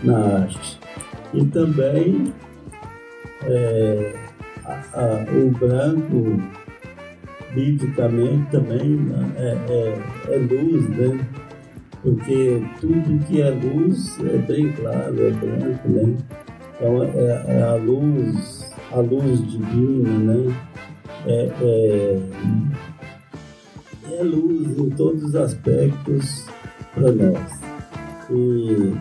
na 0.02 0.18
arte. 0.18 0.78
E 1.34 1.44
também 1.46 2.32
é, 3.46 4.14
a, 4.64 5.00
a, 5.00 5.36
o 5.36 5.50
branco, 5.50 6.42
biblicamente, 7.54 8.50
também 8.50 8.98
é, 9.36 9.56
é, 9.68 10.34
é, 10.34 10.36
luz, 10.38 10.88
né? 10.88 11.26
Porque 12.02 12.62
tudo 12.80 13.24
que 13.26 13.40
é 13.40 13.50
luz 13.50 14.18
é 14.20 14.38
bem 14.38 14.72
claro, 14.72 15.26
é 15.26 15.30
branco, 15.30 15.88
né? 15.88 16.16
Então 16.76 17.02
é, 17.02 17.44
é 17.46 17.62
a 17.62 17.74
luz, 17.74 18.74
a 18.92 18.96
luz 19.00 19.50
divina, 19.50 20.34
né? 20.34 20.54
é, 21.26 21.50
é, 21.60 22.20
é 24.18 24.22
luz 24.22 24.78
em 24.78 24.90
todos 24.90 25.22
os 25.22 25.36
aspectos 25.36 26.46
para 26.94 27.12
nós. 27.12 27.60
E 28.30 28.94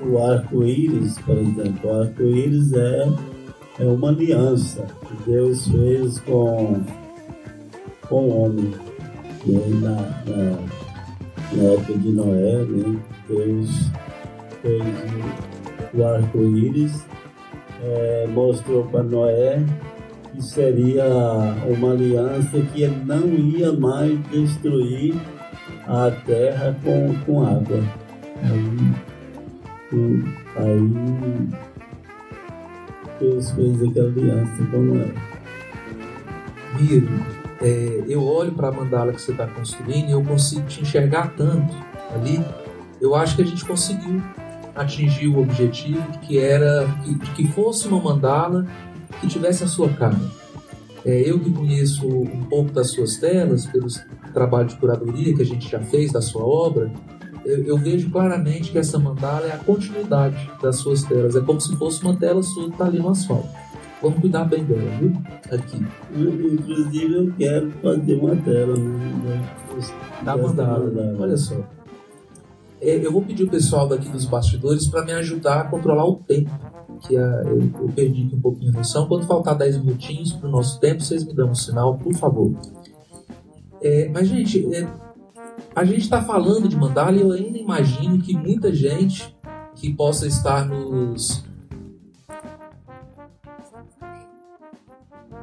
o 0.00 0.18
arco-íris, 0.18 1.18
por 1.20 1.36
exemplo, 1.38 1.90
o 1.90 2.00
arco-íris 2.00 2.72
é, 2.72 3.08
é 3.80 3.84
uma 3.84 4.08
aliança 4.08 4.86
que 5.06 5.30
Deus 5.30 5.66
fez 5.68 6.18
com, 6.20 6.82
com 8.08 8.28
o 8.28 8.42
homem. 8.42 8.74
Né? 9.46 9.60
Na, 9.80 9.94
na, 10.30 10.58
na 11.52 11.62
época 11.72 11.98
de 11.98 12.12
Noé, 12.12 12.64
né? 12.64 12.98
Deus 13.28 13.90
fez 14.60 14.82
o 15.94 16.04
arco-íris, 16.04 17.04
é, 17.82 18.26
mostrou 18.32 18.84
para 18.84 19.02
Noé 19.02 19.64
que 20.32 20.42
seria 20.42 21.04
uma 21.66 21.92
aliança 21.92 22.58
que 22.72 22.82
ele 22.82 23.04
não 23.04 23.28
ia 23.28 23.72
mais 23.72 24.18
destruir 24.30 25.14
a 25.86 26.10
terra 26.24 26.74
com, 26.82 27.14
com 27.26 27.44
água. 27.44 27.82
Aí, 28.42 29.11
aí 30.56 31.48
Deus 33.20 33.50
fez 33.50 33.82
aquela 33.82 34.08
aliança 34.08 34.64
com 34.70 34.78
Noé. 34.78 35.14
Miro, 36.80 37.08
é, 37.60 38.04
eu 38.08 38.24
olho 38.24 38.52
para 38.52 38.68
a 38.68 38.72
mandala 38.72 39.12
que 39.12 39.20
você 39.20 39.32
está 39.32 39.46
construindo 39.46 40.08
e 40.08 40.12
eu 40.12 40.22
consigo 40.24 40.66
te 40.66 40.82
enxergar 40.82 41.32
tanto 41.36 41.72
ali. 42.14 42.44
Eu 43.00 43.14
acho 43.14 43.36
que 43.36 43.42
a 43.42 43.46
gente 43.46 43.64
conseguiu 43.64 44.22
atingir 44.74 45.28
o 45.28 45.40
objetivo 45.40 46.02
que 46.20 46.38
era 46.38 46.88
que, 47.04 47.18
que 47.34 47.48
fosse 47.48 47.86
uma 47.86 48.00
mandala 48.00 48.66
que 49.20 49.26
tivesse 49.26 49.62
a 49.62 49.66
sua 49.66 49.88
cara. 49.90 50.18
É, 51.04 51.28
eu 51.28 51.38
que 51.38 51.50
conheço 51.50 52.06
um 52.06 52.44
pouco 52.44 52.72
das 52.72 52.90
suas 52.90 53.16
telas, 53.16 53.66
pelos 53.66 54.00
trabalho 54.32 54.68
de 54.68 54.76
curadoria 54.76 55.34
que 55.34 55.42
a 55.42 55.46
gente 55.46 55.68
já 55.68 55.80
fez 55.80 56.10
da 56.10 56.22
sua 56.22 56.42
obra, 56.42 56.90
eu, 57.44 57.64
eu, 57.64 57.78
vejo 57.78 58.10
claramente 58.10 58.70
que 58.70 58.78
essa 58.78 58.98
mandala 58.98 59.46
é 59.46 59.52
a 59.52 59.58
continuidade 59.58 60.50
das 60.60 60.76
suas 60.76 61.02
telas. 61.02 61.36
É 61.36 61.40
como 61.40 61.60
se 61.60 61.76
fosse 61.76 62.02
uma 62.02 62.16
tela 62.16 62.42
sua 62.42 62.64
que 62.66 62.72
está 62.72 62.86
ali 62.86 62.98
no 62.98 63.08
asfalto. 63.08 63.48
Vamos 64.00 64.20
cuidar 64.20 64.44
bem 64.44 64.64
dela, 64.64 64.90
viu? 64.98 65.12
Aqui. 65.50 65.86
Inclusive, 66.12 67.14
eu 67.14 67.32
quero 67.38 67.70
fazer 67.82 68.14
uma 68.14 68.36
tela 68.36 68.76
né? 68.76 69.48
da 70.24 70.36
mandala. 70.36 70.86
mandala. 70.86 71.16
Olha 71.20 71.36
só. 71.36 71.56
É, 72.80 72.96
eu 72.96 73.12
vou 73.12 73.22
pedir 73.22 73.44
o 73.44 73.48
pessoal 73.48 73.86
daqui 73.86 74.08
dos 74.08 74.24
bastidores 74.24 74.88
para 74.88 75.04
me 75.04 75.12
ajudar 75.12 75.60
a 75.60 75.64
controlar 75.64 76.04
o 76.04 76.16
tempo 76.16 76.50
que 77.06 77.16
a, 77.16 77.42
eu, 77.46 77.60
eu, 77.60 77.88
perdi 77.94 78.26
aqui 78.26 78.34
um 78.34 78.40
pouquinho 78.40 78.72
a 78.72 78.78
noção. 78.78 79.06
Quando 79.06 79.26
faltar 79.26 79.56
10 79.56 79.78
minutinhos 79.78 80.32
para 80.32 80.48
o 80.48 80.50
nosso 80.50 80.80
tempo, 80.80 81.00
vocês 81.00 81.24
me 81.24 81.32
dão 81.32 81.50
um 81.50 81.54
sinal, 81.54 81.96
por 81.98 82.14
favor. 82.14 82.52
É, 83.80 84.08
mas, 84.08 84.28
gente, 84.28 84.74
é, 84.74 84.86
a 85.74 85.84
gente 85.84 86.00
está 86.00 86.22
falando 86.22 86.68
de 86.68 86.76
mandala 86.76 87.16
e 87.16 87.20
eu 87.20 87.32
ainda 87.32 87.58
imagino 87.58 88.18
que 88.18 88.36
muita 88.36 88.72
gente 88.74 89.34
que 89.74 89.92
possa 89.94 90.26
estar 90.26 90.66
nos. 90.66 91.44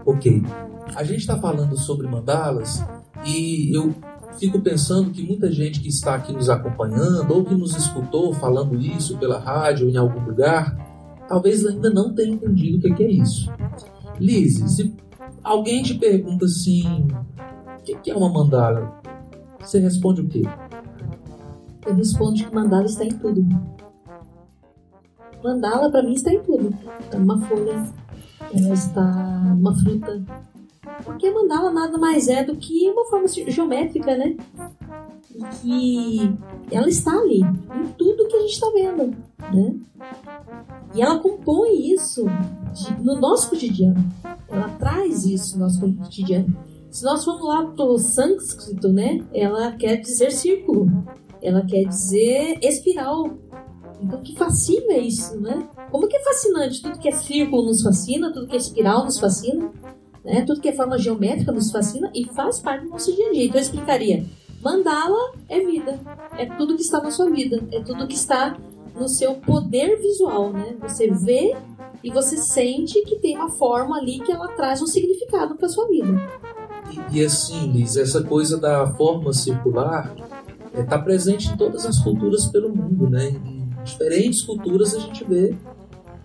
Ok. 0.06 0.44
A 0.96 1.04
gente 1.04 1.20
está 1.20 1.38
falando 1.38 1.78
sobre 1.78 2.08
mandalas 2.08 2.84
e 3.26 3.76
eu 3.76 3.94
fico 4.38 4.60
pensando 4.60 5.12
que 5.12 5.24
muita 5.24 5.52
gente 5.52 5.80
que 5.80 5.90
está 5.90 6.16
aqui 6.16 6.32
nos 6.32 6.50
acompanhando 6.50 7.32
ou 7.32 7.44
que 7.44 7.56
nos 7.56 7.76
escutou 7.76 8.34
falando 8.34 8.80
isso 8.80 9.18
pela 9.18 9.40
rádio 9.40 9.88
ou 9.88 9.92
em 9.92 9.98
algum 9.98 10.24
lugar, 10.24 10.76
talvez 11.28 11.66
ainda 11.66 11.90
não 11.90 12.14
tenha 12.14 12.34
entendido 12.34 12.88
o 12.88 12.96
que 12.96 13.04
é 13.04 13.12
isso. 13.12 13.52
Lise, 14.20 14.68
se 14.70 14.96
alguém 15.44 15.84
te 15.84 15.96
pergunta 15.96 16.46
assim, 16.46 17.08
o 17.80 17.84
que 17.84 18.10
é 18.10 18.16
uma 18.16 18.30
mandala? 18.30 18.99
Você 19.60 19.80
responde 19.80 20.22
o 20.22 20.28
quê? 20.28 20.44
Eu 21.86 21.96
respondo 21.96 22.44
que 22.44 22.54
mandala 22.54 22.86
está 22.86 23.04
em 23.04 23.10
tudo. 23.10 23.46
Mandala 25.44 25.90
para 25.90 26.04
mim 26.04 26.14
está 26.14 26.32
em 26.32 26.44
tudo. 26.44 26.76
Está 27.00 27.18
numa 27.18 27.40
folha, 27.42 27.88
ela 28.54 28.74
está 28.74 29.04
numa 29.56 29.76
fruta. 29.76 30.22
Porque 31.04 31.32
mandala 31.32 31.72
nada 31.72 31.98
mais 31.98 32.28
é 32.28 32.44
do 32.44 32.56
que 32.56 32.90
uma 32.90 33.06
forma 33.06 33.28
geométrica, 33.28 34.18
né? 34.18 34.36
Que 35.62 36.36
ela 36.72 36.90
está 36.90 37.14
ali, 37.14 37.42
em 37.42 37.88
tudo 37.98 38.28
que 38.28 38.36
a 38.36 38.42
gente 38.42 38.54
está 38.54 38.70
vendo, 38.72 39.16
né? 39.54 39.76
E 40.94 41.02
ela 41.02 41.20
compõe 41.20 41.94
isso 41.94 42.26
de, 42.74 43.04
no 43.04 43.20
nosso 43.20 43.50
cotidiano. 43.50 44.04
Ela 44.50 44.70
traz 44.78 45.26
isso 45.26 45.58
no 45.58 45.66
nosso 45.66 45.80
cotidiano. 45.80 46.56
Se 46.92 47.04
nós 47.04 47.24
formos 47.24 47.46
lá 47.46 47.66
para 47.66 47.86
o 47.86 47.98
sânscrito, 47.98 48.90
né? 48.90 49.24
Ela 49.34 49.72
quer 49.74 49.98
dizer 49.98 50.32
círculo. 50.32 50.88
Ela 51.42 51.66
quer 51.66 51.84
dizer 51.84 52.60
espiral. 52.62 53.38
Então, 54.02 54.22
que 54.22 54.36
fascina 54.36 54.98
isso, 54.98 55.40
né? 55.40 55.68
Como 55.92 56.08
que 56.08 56.16
é 56.16 56.24
fascinante? 56.24 56.82
Tudo 56.82 57.00
que 57.00 57.10
é 57.10 57.12
círculo 57.12 57.66
nos 57.66 57.82
fascina, 57.82 58.34
tudo 58.34 58.48
que 58.48 58.56
é 58.56 58.60
espiral 58.60 59.06
nos 59.06 59.20
fascina, 59.20 59.70
né? 60.24 60.44
Tudo 60.46 60.62
que 60.62 60.70
é 60.70 60.74
forma 60.74 60.98
geométrica 60.98 61.52
nos 61.52 61.72
fascina 61.72 62.10
e 62.16 62.26
faz 62.34 62.60
parte 62.60 62.86
do 62.86 62.92
nosso 62.92 63.14
dia 63.14 63.28
a 63.28 63.32
dia. 63.34 63.46
Então, 63.46 63.58
eu 63.58 63.62
explicaria: 63.62 64.26
mandala 64.62 65.34
é 65.48 65.60
vida, 65.60 66.00
é 66.38 66.46
tudo 66.46 66.76
que 66.76 66.82
está 66.82 67.02
na 67.02 67.12
sua 67.12 67.30
vida, 67.30 67.62
é 67.72 67.82
tudo 67.82 68.08
que 68.08 68.16
está 68.16 68.58
no 68.96 69.08
seu 69.08 69.36
poder 69.36 70.00
visual, 70.02 70.52
né? 70.52 70.76
Você 70.82 71.12
vê 71.12 71.56
e 72.04 72.10
você 72.10 72.38
sente 72.38 73.02
que 73.04 73.18
tem 73.18 73.36
uma 73.36 73.50
forma 73.50 73.98
ali 73.98 74.20
que 74.20 74.32
ela 74.32 74.48
traz 74.50 74.82
um 74.82 74.88
significado 74.88 75.56
para 75.56 75.70
sua 75.70 75.88
vida. 75.88 76.08
E, 76.92 77.18
e, 77.18 77.26
assim, 77.26 77.72
Liz, 77.72 77.96
essa 77.96 78.24
coisa 78.24 78.58
da 78.58 78.88
forma 78.96 79.34
circular 79.34 80.14
está 80.68 80.80
é, 80.80 80.84
tá 80.84 81.00
presente 81.00 81.52
em 81.52 81.58
todas 81.58 81.86
as 81.86 82.00
culturas 82.00 82.46
pelo 82.48 82.70
mundo, 82.70 83.10
né? 83.10 83.30
Em 83.30 83.70
diferentes 83.84 84.42
culturas 84.42 84.94
a 84.94 85.00
gente 85.00 85.24
vê 85.24 85.56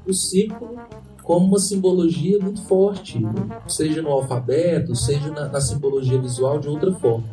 o 0.07 0.13
círculo 0.13 0.79
como 1.23 1.47
uma 1.47 1.59
simbologia 1.59 2.39
muito 2.39 2.63
forte, 2.65 3.19
seja 3.67 4.03
no 4.03 4.11
alfabeto, 4.11 4.95
seja 4.95 5.31
na, 5.31 5.49
na 5.49 5.61
simbologia 5.61 6.21
visual 6.21 6.59
de 6.59 6.69
outra 6.69 6.93
forma. 6.93 7.25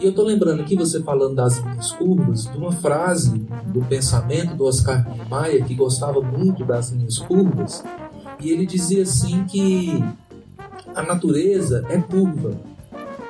E 0.00 0.04
eu 0.04 0.10
estou 0.10 0.24
lembrando 0.24 0.62
aqui, 0.62 0.74
você 0.74 1.00
falando 1.00 1.36
das 1.36 1.58
linhas 1.58 1.92
curvas, 1.92 2.46
de 2.46 2.58
uma 2.58 2.72
frase 2.72 3.38
do 3.66 3.80
pensamento 3.82 4.56
do 4.56 4.64
Oscar 4.64 5.06
Niemeyer, 5.08 5.64
que 5.64 5.74
gostava 5.76 6.20
muito 6.20 6.64
das 6.64 6.90
linhas 6.90 7.18
curvas, 7.18 7.84
e 8.40 8.50
ele 8.50 8.66
dizia 8.66 9.04
assim 9.04 9.44
que 9.44 10.02
a 10.94 11.02
natureza 11.02 11.84
é 11.88 11.98
curva, 11.98 12.52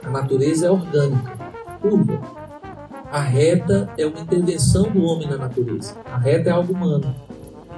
a 0.02 0.10
natureza 0.10 0.66
é 0.66 0.70
orgânica, 0.70 1.32
curva. 1.80 2.20
A 3.10 3.20
reta 3.20 3.90
é 3.98 4.06
uma 4.06 4.20
intervenção 4.20 4.84
do 4.84 5.02
homem 5.02 5.28
na 5.28 5.36
natureza, 5.36 5.94
a 6.04 6.16
reta 6.16 6.48
é 6.48 6.52
algo 6.52 6.72
humano. 6.72 7.14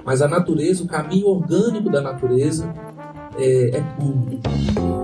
Mas 0.04 0.22
a 0.22 0.28
natureza, 0.28 0.84
o 0.84 0.86
caminho 0.86 1.26
orgânico 1.26 1.90
da 1.90 2.00
natureza 2.00 2.72
é, 3.36 3.78
é 3.78 3.80
curvo. 3.96 5.03